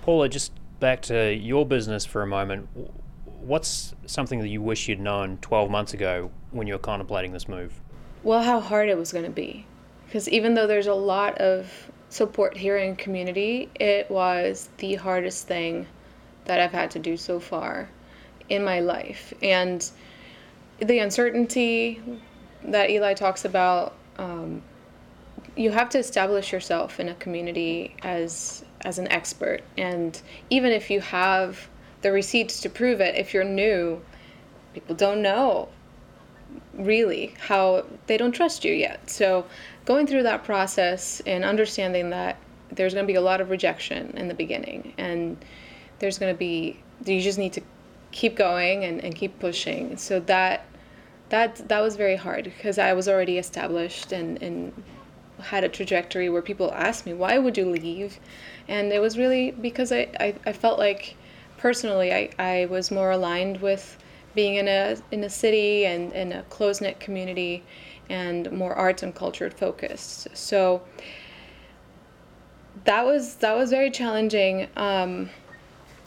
Paula, 0.02 0.28
just 0.28 0.52
back 0.78 1.02
to 1.02 1.34
your 1.34 1.66
business 1.66 2.06
for 2.06 2.22
a 2.22 2.26
moment. 2.26 2.68
What's 3.24 3.94
something 4.06 4.38
that 4.40 4.48
you 4.48 4.62
wish 4.62 4.88
you'd 4.88 5.00
known 5.00 5.38
12 5.38 5.70
months 5.70 5.92
ago 5.92 6.30
when 6.52 6.66
you 6.66 6.74
were 6.74 6.78
contemplating 6.78 7.32
this 7.32 7.48
move? 7.48 7.80
Well, 8.22 8.42
how 8.42 8.60
hard 8.60 8.88
it 8.88 8.96
was 8.96 9.12
going 9.12 9.24
to 9.24 9.30
be. 9.30 9.66
Because 10.06 10.28
even 10.28 10.54
though 10.54 10.66
there's 10.66 10.88
a 10.88 10.94
lot 10.94 11.38
of 11.38 11.70
support 12.10 12.56
here 12.56 12.76
in 12.76 12.96
community, 12.96 13.70
it 13.76 14.10
was 14.10 14.68
the 14.78 14.96
hardest 14.96 15.46
thing 15.46 15.86
that 16.50 16.58
I've 16.58 16.72
had 16.72 16.90
to 16.90 16.98
do 16.98 17.16
so 17.16 17.38
far 17.38 17.88
in 18.48 18.64
my 18.64 18.80
life. 18.80 19.32
And 19.40 19.88
the 20.80 20.98
uncertainty 20.98 22.02
that 22.64 22.90
Eli 22.90 23.14
talks 23.14 23.44
about, 23.44 23.94
um, 24.18 24.60
you 25.54 25.70
have 25.70 25.88
to 25.90 25.98
establish 26.00 26.52
yourself 26.52 26.98
in 26.98 27.08
a 27.08 27.14
community 27.14 27.94
as 28.02 28.64
as 28.80 28.98
an 28.98 29.06
expert. 29.12 29.60
And 29.78 30.20
even 30.48 30.72
if 30.72 30.90
you 30.90 31.00
have 31.00 31.68
the 32.02 32.10
receipts 32.10 32.60
to 32.62 32.68
prove 32.68 33.00
it, 33.00 33.14
if 33.14 33.32
you're 33.32 33.44
new, 33.44 34.02
people 34.74 34.96
don't 34.96 35.22
know 35.22 35.68
really 36.74 37.32
how 37.38 37.84
they 38.08 38.16
don't 38.16 38.32
trust 38.32 38.64
you 38.64 38.74
yet. 38.74 39.08
So 39.08 39.46
going 39.84 40.08
through 40.08 40.24
that 40.24 40.42
process 40.42 41.22
and 41.26 41.44
understanding 41.44 42.10
that 42.10 42.38
there's 42.72 42.92
going 42.92 43.06
to 43.06 43.12
be 43.12 43.18
a 43.18 43.20
lot 43.20 43.40
of 43.40 43.50
rejection 43.50 44.16
in 44.16 44.26
the 44.26 44.34
beginning 44.34 44.94
and 44.98 45.36
there's 46.00 46.18
going 46.18 46.32
to 46.32 46.38
be 46.38 46.80
you 47.04 47.20
just 47.20 47.38
need 47.38 47.52
to 47.54 47.62
keep 48.10 48.36
going 48.36 48.84
and, 48.84 49.02
and 49.02 49.14
keep 49.14 49.38
pushing. 49.38 49.96
So 49.96 50.20
that 50.20 50.66
that 51.30 51.68
that 51.68 51.80
was 51.80 51.94
very 51.94 52.16
hard 52.16 52.44
because 52.44 52.76
i 52.76 52.92
was 52.92 53.08
already 53.08 53.38
established 53.38 54.10
and 54.10 54.42
and 54.42 54.82
had 55.38 55.62
a 55.62 55.68
trajectory 55.68 56.28
where 56.28 56.42
people 56.42 56.72
asked 56.74 57.06
me 57.06 57.14
why 57.14 57.38
would 57.38 57.56
you 57.56 57.70
leave? 57.70 58.18
And 58.68 58.92
it 58.92 59.00
was 59.00 59.16
really 59.16 59.52
because 59.52 59.92
i 59.92 60.08
i, 60.18 60.34
I 60.44 60.52
felt 60.52 60.78
like 60.78 61.16
personally 61.56 62.12
I, 62.12 62.30
I 62.38 62.66
was 62.66 62.90
more 62.90 63.12
aligned 63.12 63.58
with 63.58 63.96
being 64.34 64.56
in 64.56 64.68
a 64.68 64.96
in 65.10 65.24
a 65.24 65.30
city 65.30 65.86
and 65.86 66.12
in 66.12 66.32
a 66.32 66.42
close 66.44 66.80
knit 66.80 67.00
community 67.00 67.62
and 68.08 68.50
more 68.50 68.74
arts 68.74 69.02
and 69.02 69.14
culture 69.14 69.50
focused. 69.50 70.28
So 70.34 70.82
that 72.84 73.04
was 73.04 73.36
that 73.36 73.56
was 73.56 73.70
very 73.70 73.90
challenging. 73.90 74.68
Um, 74.76 75.30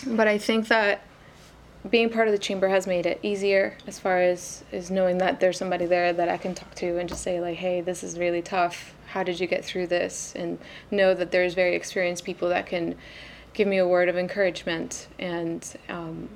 but 0.06 0.28
I 0.28 0.38
think 0.38 0.68
that 0.68 1.02
being 1.90 2.10
part 2.10 2.28
of 2.28 2.32
the 2.32 2.38
chamber 2.38 2.70
has 2.70 2.88
made 2.88 3.06
it 3.06 3.20
easier 3.22 3.78
as 3.88 4.00
far 4.00 4.20
as 4.22 4.64
is 4.72 4.90
knowing 4.90 5.18
that 5.18 5.40
there's 5.40 5.58
somebody 5.58 5.86
there 5.86 6.14
that 6.14 6.30
I 6.30 6.38
can 6.38 6.56
talk 6.56 6.74
to 6.76 6.98
and 6.98 7.10
just 7.10 7.22
say 7.22 7.42
like, 7.42 7.58
hey, 7.58 7.82
this 7.82 8.04
is 8.04 8.18
really 8.18 8.42
tough. 8.42 8.96
How 9.08 9.24
did 9.24 9.40
you 9.40 9.48
get 9.48 9.66
through 9.66 9.88
this? 9.88 10.34
And 10.36 10.60
know 10.92 11.14
that 11.14 11.32
there's 11.32 11.54
very 11.54 11.76
experienced 11.76 12.24
people 12.24 12.50
that 12.50 12.68
can 12.68 12.96
give 13.54 13.68
me 13.68 13.78
a 13.78 13.88
word 13.88 14.08
of 14.08 14.18
encouragement 14.18 15.08
and 15.20 15.76
um, 15.90 16.30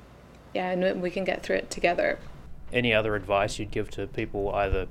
yeah, 0.53 0.71
and 0.71 1.01
we 1.01 1.10
can 1.10 1.23
get 1.23 1.43
through 1.43 1.58
it 1.58 1.71
together. 1.71 2.19
Any 2.73 2.93
other 2.93 3.15
advice 3.15 3.58
you'd 3.58 3.71
give 3.71 3.89
to 3.91 4.08
people 4.08 4.53
either 4.53 4.88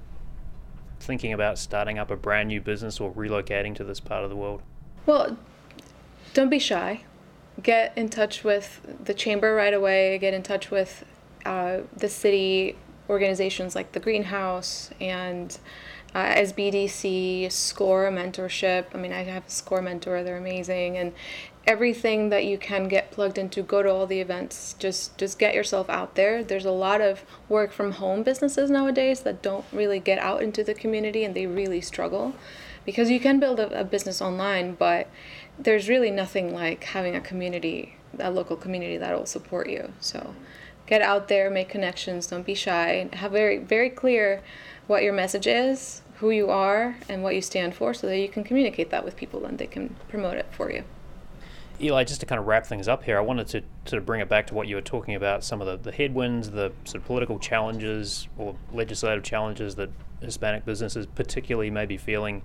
thinking 1.00 1.32
about 1.32 1.58
starting 1.58 1.98
up 1.98 2.10
a 2.10 2.16
brand 2.16 2.48
new 2.48 2.60
business 2.60 2.98
or 2.98 3.12
relocating 3.12 3.74
to 3.74 3.84
this 3.84 4.00
part 4.00 4.24
of 4.24 4.30
the 4.30 4.36
world? 4.36 4.62
Well, 5.04 5.36
don't 6.32 6.48
be 6.48 6.58
shy 6.58 7.02
get 7.62 7.97
in 7.97 8.09
touch 8.09 8.45
with 8.45 8.81
the 9.05 9.14
chamber 9.14 9.55
right 9.55 9.75
away, 9.75 10.19
get 10.19 10.35
in 10.35 10.42
touch 10.42 10.71
with 10.71 11.05
uh, 11.45 11.79
the 11.97 12.09
city 12.09 12.77
organizations 13.09 13.75
like 13.75 13.92
the 13.92 14.01
Greenhouse 14.01 14.90
and 15.01 15.59
uh, 16.14 16.35
SBDC, 16.35 17.51
SCORE 17.51 18.11
mentorship. 18.11 18.87
I 18.95 18.99
mean, 18.99 19.12
I 19.12 19.25
have 19.25 19.47
a 19.47 19.51
SCORE 19.51 19.83
mentor, 19.83 20.23
they're 20.23 20.38
amazing. 20.38 20.97
And 20.97 21.12
everything 21.66 22.29
that 22.29 22.45
you 22.45 22.57
can 22.57 22.87
get 22.87 23.11
plugged 23.11 23.38
into 23.38 23.62
go 23.62 23.83
to 23.83 23.90
all 23.90 24.07
the 24.07 24.21
events 24.21 24.77
just 24.79 25.19
just 25.19 25.37
get 25.38 25.53
yourself 25.53 25.90
out 25.90 26.14
there 26.14 26.45
there's 26.45 26.64
a 26.64 26.71
lot 26.71 27.01
of 27.01 27.25
work 27.49 27.73
from 27.73 27.92
home 27.92 28.23
businesses 28.23 28.71
nowadays 28.71 29.21
that 29.23 29.42
don't 29.42 29.64
really 29.73 29.99
get 29.99 30.19
out 30.21 30.42
into 30.42 30.62
the 30.62 30.75
community 30.75 31.25
and 31.25 31.35
they 31.35 31.45
really 31.45 31.81
struggle 31.81 32.35
because 32.87 33.11
you 33.11 33.20
can 33.20 33.38
build 33.38 33.61
a, 33.61 33.81
a 33.81 33.85
business 33.85 34.22
online 34.22 34.75
but 34.75 35.11
there's 35.59 35.88
really 35.88 36.11
nothing 36.11 36.55
like 36.55 36.85
having 36.85 37.14
a 37.14 37.20
community 37.20 37.96
a 38.18 38.31
local 38.31 38.57
community 38.57 38.96
that 38.96 39.18
will 39.18 39.27
support 39.27 39.68
you 39.68 39.92
so 40.01 40.35
get 40.87 41.03
out 41.03 41.29
there 41.29 41.51
make 41.51 41.68
connections 41.68 42.27
don't 42.27 42.46
be 42.46 42.55
shy 42.55 43.07
have 43.12 43.33
very 43.33 43.59
very 43.59 43.90
clear 43.90 44.40
what 44.87 45.03
your 45.03 45.12
message 45.12 45.46
is 45.46 46.01
who 46.20 46.31
you 46.31 46.49
are 46.49 46.96
and 47.11 47.22
what 47.22 47.35
you 47.35 47.42
stand 47.42 47.75
for 47.75 47.92
so 47.92 48.07
that 48.07 48.18
you 48.18 48.29
can 48.29 48.42
communicate 48.42 48.88
that 48.88 49.05
with 49.05 49.16
people 49.16 49.44
and 49.44 49.59
they 49.59 49.66
can 49.66 49.94
promote 50.09 50.37
it 50.37 50.46
for 50.53 50.70
you 50.70 50.83
Eli, 51.79 52.05
just 52.05 52.20
to 52.20 52.27
kind 52.27 52.38
of 52.38 52.46
wrap 52.46 52.66
things 52.66 52.88
up 52.88 53.05
here, 53.05 53.18
I 53.18 53.20
wanted 53.20 53.49
to 53.49 53.62
sort 53.85 53.99
of 53.99 54.07
bring 54.07 54.22
it 54.22 54.31
back 54.31 54.46
to 54.46 54.55
what 54.55 54.66
you 54.66 54.77
were 54.77 54.83
talking 54.83 55.14
about 55.14 55.44
some 55.44 55.61
of 55.61 55.66
the, 55.66 55.90
the 55.90 55.94
headwinds, 55.94 56.51
the 56.51 56.72
sort 56.85 57.03
of 57.03 57.05
political 57.05 57.38
challenges 57.38 58.29
or 58.38 58.57
legislative 58.72 59.22
challenges 59.22 59.75
that 59.75 59.90
Hispanic 60.22 60.64
businesses 60.64 61.05
particularly 61.05 61.70
may 61.70 61.85
be 61.85 61.99
feeling. 61.99 62.42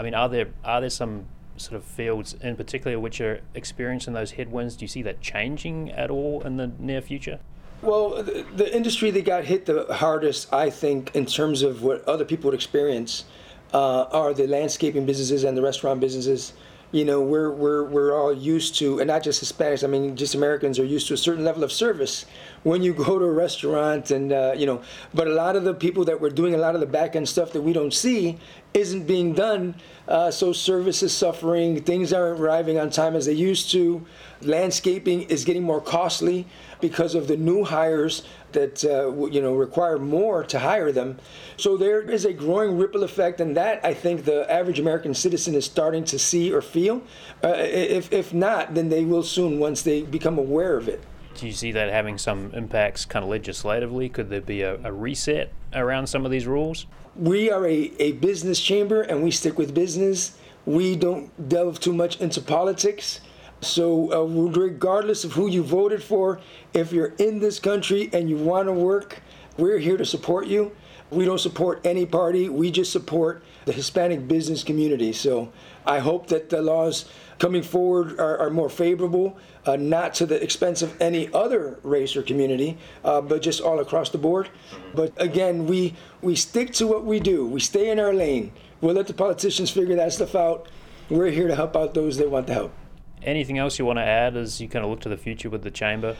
I 0.00 0.02
mean, 0.02 0.14
are 0.14 0.30
there 0.30 0.46
are 0.64 0.80
there 0.80 0.88
some 0.88 1.26
sort 1.58 1.76
of 1.76 1.84
fields 1.84 2.34
in 2.40 2.56
particular 2.56 2.98
which 2.98 3.20
are 3.20 3.42
experiencing 3.54 4.14
those 4.14 4.30
headwinds? 4.30 4.74
Do 4.74 4.84
you 4.84 4.88
see 4.88 5.02
that 5.02 5.20
changing 5.20 5.90
at 5.90 6.10
all 6.10 6.40
in 6.40 6.56
the 6.56 6.72
near 6.78 7.02
future? 7.02 7.38
Well, 7.82 8.22
the, 8.22 8.46
the 8.56 8.74
industry 8.74 9.10
that 9.10 9.26
got 9.26 9.44
hit 9.44 9.66
the 9.66 9.84
hardest, 9.92 10.50
I 10.54 10.70
think, 10.70 11.14
in 11.14 11.26
terms 11.26 11.60
of 11.60 11.82
what 11.82 12.02
other 12.08 12.24
people 12.24 12.48
would 12.48 12.54
experience, 12.54 13.26
uh, 13.74 14.04
are 14.04 14.32
the 14.32 14.46
landscaping 14.46 15.04
businesses 15.04 15.44
and 15.44 15.54
the 15.54 15.60
restaurant 15.60 16.00
businesses 16.00 16.54
you 16.92 17.04
know 17.04 17.20
we're 17.20 17.50
we're 17.50 17.84
we're 17.84 18.18
all 18.18 18.32
used 18.32 18.74
to 18.74 18.98
and 18.98 19.08
not 19.08 19.22
just 19.22 19.42
hispanics 19.42 19.84
i 19.84 19.86
mean 19.86 20.16
just 20.16 20.34
americans 20.34 20.78
are 20.78 20.84
used 20.84 21.06
to 21.06 21.14
a 21.14 21.16
certain 21.16 21.44
level 21.44 21.62
of 21.62 21.70
service 21.70 22.26
when 22.64 22.82
you 22.82 22.92
go 23.06 23.18
to 23.18 23.24
a 23.24 23.32
restaurant 23.32 24.10
and 24.10 24.32
uh, 24.32 24.52
you 24.56 24.66
know 24.66 24.82
but 25.14 25.26
a 25.26 25.32
lot 25.32 25.56
of 25.56 25.64
the 25.64 25.74
people 25.74 26.04
that 26.04 26.20
were 26.20 26.30
doing 26.30 26.54
a 26.54 26.58
lot 26.58 26.74
of 26.74 26.80
the 26.80 26.86
back 26.86 27.14
end 27.14 27.28
stuff 27.28 27.52
that 27.52 27.62
we 27.62 27.72
don't 27.72 27.94
see 27.94 28.38
isn't 28.74 29.06
being 29.06 29.32
done 29.32 29.74
uh, 30.08 30.30
so 30.30 30.52
service 30.52 31.02
is 31.02 31.12
suffering 31.16 31.80
things 31.82 32.12
aren't 32.12 32.40
arriving 32.40 32.78
on 32.78 32.90
time 32.90 33.14
as 33.14 33.26
they 33.26 33.32
used 33.32 33.70
to 33.70 34.04
landscaping 34.42 35.22
is 35.22 35.44
getting 35.44 35.62
more 35.62 35.80
costly 35.80 36.46
because 36.80 37.14
of 37.14 37.28
the 37.28 37.36
new 37.36 37.64
hires 37.64 38.22
that 38.52 38.84
uh, 38.84 39.26
you 39.26 39.40
know 39.40 39.54
require 39.54 39.98
more 39.98 40.44
to 40.44 40.58
hire 40.58 40.92
them. 40.92 41.18
So 41.56 41.76
there 41.76 42.00
is 42.00 42.24
a 42.24 42.32
growing 42.32 42.78
ripple 42.78 43.04
effect, 43.04 43.40
and 43.40 43.56
that 43.56 43.84
I 43.84 43.94
think 43.94 44.24
the 44.24 44.50
average 44.50 44.78
American 44.78 45.14
citizen 45.14 45.54
is 45.54 45.64
starting 45.64 46.04
to 46.04 46.18
see 46.18 46.52
or 46.52 46.62
feel. 46.62 47.02
Uh, 47.42 47.54
if 47.58 48.12
if 48.12 48.34
not, 48.34 48.74
then 48.74 48.88
they 48.88 49.04
will 49.04 49.22
soon 49.22 49.58
once 49.58 49.82
they 49.82 50.02
become 50.02 50.38
aware 50.38 50.76
of 50.76 50.88
it. 50.88 51.02
Do 51.34 51.46
you 51.46 51.52
see 51.52 51.72
that 51.72 51.90
having 51.90 52.18
some 52.18 52.50
impacts 52.54 53.04
kind 53.04 53.22
of 53.22 53.30
legislatively? 53.30 54.08
Could 54.08 54.30
there 54.30 54.40
be 54.40 54.62
a, 54.62 54.78
a 54.84 54.92
reset 54.92 55.52
around 55.72 56.06
some 56.06 56.24
of 56.24 56.30
these 56.30 56.46
rules? 56.46 56.86
We 57.16 57.50
are 57.50 57.66
a, 57.66 57.92
a 57.98 58.12
business 58.12 58.60
chamber 58.60 59.02
and 59.02 59.22
we 59.22 59.30
stick 59.30 59.56
with 59.56 59.72
business. 59.72 60.36
We 60.66 60.96
don't 60.96 61.48
delve 61.48 61.80
too 61.80 61.92
much 61.92 62.20
into 62.20 62.40
politics. 62.40 63.20
So, 63.60 64.12
uh, 64.12 64.24
regardless 64.24 65.24
of 65.24 65.32
who 65.32 65.46
you 65.46 65.62
voted 65.62 66.02
for, 66.02 66.40
if 66.72 66.92
you're 66.92 67.12
in 67.18 67.40
this 67.40 67.58
country 67.58 68.08
and 68.12 68.30
you 68.30 68.36
want 68.36 68.68
to 68.68 68.72
work, 68.72 69.20
we're 69.58 69.78
here 69.78 69.98
to 69.98 70.04
support 70.04 70.46
you. 70.46 70.72
We 71.10 71.24
don't 71.24 71.40
support 71.40 71.80
any 71.84 72.06
party, 72.06 72.48
we 72.48 72.70
just 72.70 72.92
support 72.92 73.42
the 73.64 73.72
Hispanic 73.72 74.28
business 74.28 74.62
community. 74.62 75.12
So, 75.12 75.52
I 75.84 75.98
hope 75.98 76.28
that 76.28 76.48
the 76.48 76.62
laws 76.62 77.04
coming 77.38 77.62
forward 77.62 78.18
are, 78.18 78.38
are 78.38 78.50
more 78.50 78.70
favorable, 78.70 79.36
uh, 79.66 79.76
not 79.76 80.14
to 80.14 80.26
the 80.26 80.42
expense 80.42 80.82
of 80.82 80.98
any 81.00 81.32
other 81.34 81.78
race 81.82 82.16
or 82.16 82.22
community, 82.22 82.78
uh, 83.04 83.20
but 83.20 83.42
just 83.42 83.60
all 83.60 83.80
across 83.80 84.10
the 84.10 84.18
board. 84.18 84.48
But 84.94 85.12
again, 85.20 85.66
we, 85.66 85.94
we 86.22 86.36
stick 86.36 86.72
to 86.74 86.86
what 86.86 87.04
we 87.04 87.18
do, 87.20 87.46
we 87.46 87.60
stay 87.60 87.90
in 87.90 87.98
our 87.98 88.14
lane. 88.14 88.52
We'll 88.80 88.94
let 88.94 89.06
the 89.06 89.14
politicians 89.14 89.70
figure 89.70 89.96
that 89.96 90.12
stuff 90.12 90.34
out. 90.34 90.68
We're 91.10 91.30
here 91.30 91.48
to 91.48 91.54
help 91.54 91.76
out 91.76 91.92
those 91.92 92.16
that 92.16 92.30
want 92.30 92.46
the 92.46 92.54
help. 92.54 92.72
Anything 93.22 93.58
else 93.58 93.78
you 93.78 93.84
want 93.84 93.98
to 93.98 94.04
add 94.04 94.36
as 94.36 94.60
you 94.60 94.68
kind 94.68 94.84
of 94.84 94.90
look 94.90 95.00
to 95.00 95.08
the 95.08 95.16
future 95.16 95.50
with 95.50 95.62
the 95.62 95.70
chamber? 95.70 96.16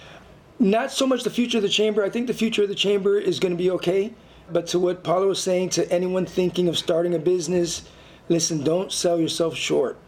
Not 0.59 0.93
so 0.93 1.07
much 1.07 1.25
the 1.25 1.31
future 1.31 1.59
of 1.59 1.63
the 1.63 1.69
chamber. 1.69 2.05
I 2.05 2.11
think 2.11 2.27
the 2.27 2.35
future 2.35 2.63
of 2.63 2.69
the 2.69 2.75
chamber 2.75 3.19
is 3.19 3.41
going 3.41 3.53
to 3.53 3.59
be 3.59 3.71
okay. 3.71 4.13
But 4.53 4.67
to 4.69 4.79
what 4.79 5.03
Paula 5.03 5.27
was 5.27 5.43
saying 5.43 5.71
to 5.71 5.91
anyone 5.91 6.27
thinking 6.27 6.69
of 6.69 6.77
starting 6.77 7.15
a 7.15 7.19
business, 7.19 7.89
listen, 8.29 8.63
don't 8.63 8.93
sell 8.93 9.19
yourself 9.19 9.57
short. 9.57 9.99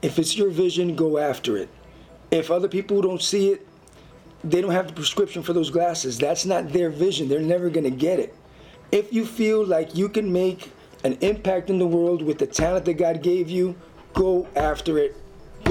If 0.00 0.18
it's 0.18 0.36
your 0.36 0.50
vision, 0.50 0.94
go 0.94 1.18
after 1.18 1.56
it. 1.56 1.68
If 2.30 2.50
other 2.50 2.68
people 2.68 3.02
don't 3.02 3.22
see 3.22 3.50
it, 3.50 3.66
they 4.44 4.60
don't 4.60 4.72
have 4.72 4.86
the 4.88 4.92
prescription 4.92 5.42
for 5.42 5.52
those 5.52 5.70
glasses. 5.70 6.18
That's 6.18 6.44
not 6.44 6.72
their 6.72 6.90
vision. 6.90 7.28
They're 7.28 7.40
never 7.40 7.68
going 7.68 7.84
to 7.84 7.90
get 7.90 8.20
it. 8.20 8.34
If 8.92 9.12
you 9.12 9.24
feel 9.24 9.64
like 9.64 9.96
you 9.96 10.08
can 10.08 10.32
make 10.32 10.70
an 11.02 11.18
impact 11.20 11.70
in 11.70 11.78
the 11.78 11.86
world 11.86 12.22
with 12.22 12.38
the 12.38 12.46
talent 12.46 12.84
that 12.84 12.94
God 12.94 13.22
gave 13.22 13.48
you, 13.48 13.74
go 14.14 14.46
after 14.54 14.98
it 14.98 15.16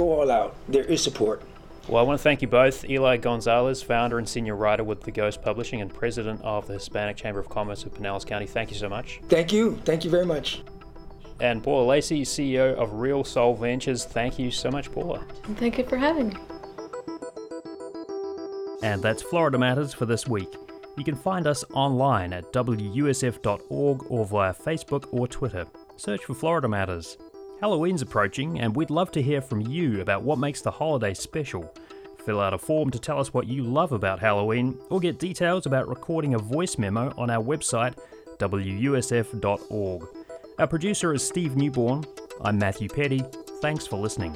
go 0.01 0.21
all 0.21 0.31
out. 0.31 0.55
There 0.67 0.83
is 0.83 1.03
support. 1.03 1.43
Well, 1.87 2.03
I 2.03 2.05
want 2.05 2.19
to 2.19 2.23
thank 2.23 2.41
you 2.41 2.47
both, 2.47 2.87
Eli 2.89 3.17
Gonzalez, 3.17 3.81
founder 3.81 4.17
and 4.17 4.27
senior 4.27 4.55
writer 4.55 4.83
with 4.83 5.01
The 5.01 5.11
Ghost 5.11 5.41
Publishing 5.41 5.81
and 5.81 5.93
president 5.93 6.41
of 6.43 6.67
the 6.67 6.73
Hispanic 6.73 7.17
Chamber 7.17 7.39
of 7.39 7.49
Commerce 7.49 7.83
of 7.83 7.93
Pinellas 7.93 8.25
County. 8.25 8.45
Thank 8.45 8.69
you 8.69 8.77
so 8.77 8.87
much. 8.87 9.19
Thank 9.29 9.51
you. 9.51 9.77
Thank 9.83 10.05
you 10.05 10.11
very 10.11 10.25
much. 10.25 10.61
And 11.39 11.63
Paula 11.63 11.85
Lacey, 11.85 12.21
CEO 12.21 12.75
of 12.75 12.93
Real 12.93 13.23
Soul 13.23 13.55
Ventures. 13.55 14.05
Thank 14.05 14.37
you 14.37 14.51
so 14.51 14.69
much, 14.69 14.91
Paula. 14.91 15.25
Thank 15.55 15.79
you 15.79 15.85
for 15.85 15.97
having 15.97 16.29
me. 16.29 16.37
And 18.83 19.01
that's 19.01 19.23
Florida 19.23 19.57
Matters 19.57 19.93
for 19.93 20.05
this 20.05 20.27
week. 20.27 20.53
You 20.97 21.03
can 21.03 21.15
find 21.15 21.47
us 21.47 21.63
online 21.73 22.31
at 22.33 22.51
wusf.org 22.53 24.11
or 24.11 24.25
via 24.25 24.53
Facebook 24.53 25.07
or 25.11 25.27
Twitter. 25.27 25.65
Search 25.97 26.25
for 26.25 26.35
Florida 26.35 26.67
Matters. 26.67 27.17
Halloween's 27.61 28.01
approaching, 28.01 28.59
and 28.59 28.75
we'd 28.75 28.89
love 28.89 29.11
to 29.11 29.21
hear 29.21 29.39
from 29.39 29.61
you 29.61 30.01
about 30.01 30.23
what 30.23 30.39
makes 30.39 30.61
the 30.61 30.71
holiday 30.71 31.13
special. 31.13 31.71
Fill 32.25 32.41
out 32.41 32.55
a 32.55 32.57
form 32.57 32.89
to 32.89 32.97
tell 32.97 33.19
us 33.19 33.35
what 33.35 33.45
you 33.45 33.61
love 33.61 33.91
about 33.91 34.19
Halloween, 34.19 34.79
or 34.89 34.99
get 34.99 35.19
details 35.19 35.67
about 35.67 35.87
recording 35.87 36.33
a 36.33 36.39
voice 36.39 36.79
memo 36.79 37.13
on 37.19 37.29
our 37.29 37.43
website, 37.43 37.95
wusf.org. 38.39 40.07
Our 40.57 40.67
producer 40.67 41.13
is 41.13 41.21
Steve 41.21 41.55
Newborn. 41.55 42.03
I'm 42.41 42.57
Matthew 42.57 42.89
Peddie. 42.89 43.23
Thanks 43.61 43.85
for 43.85 43.97
listening. 43.97 44.35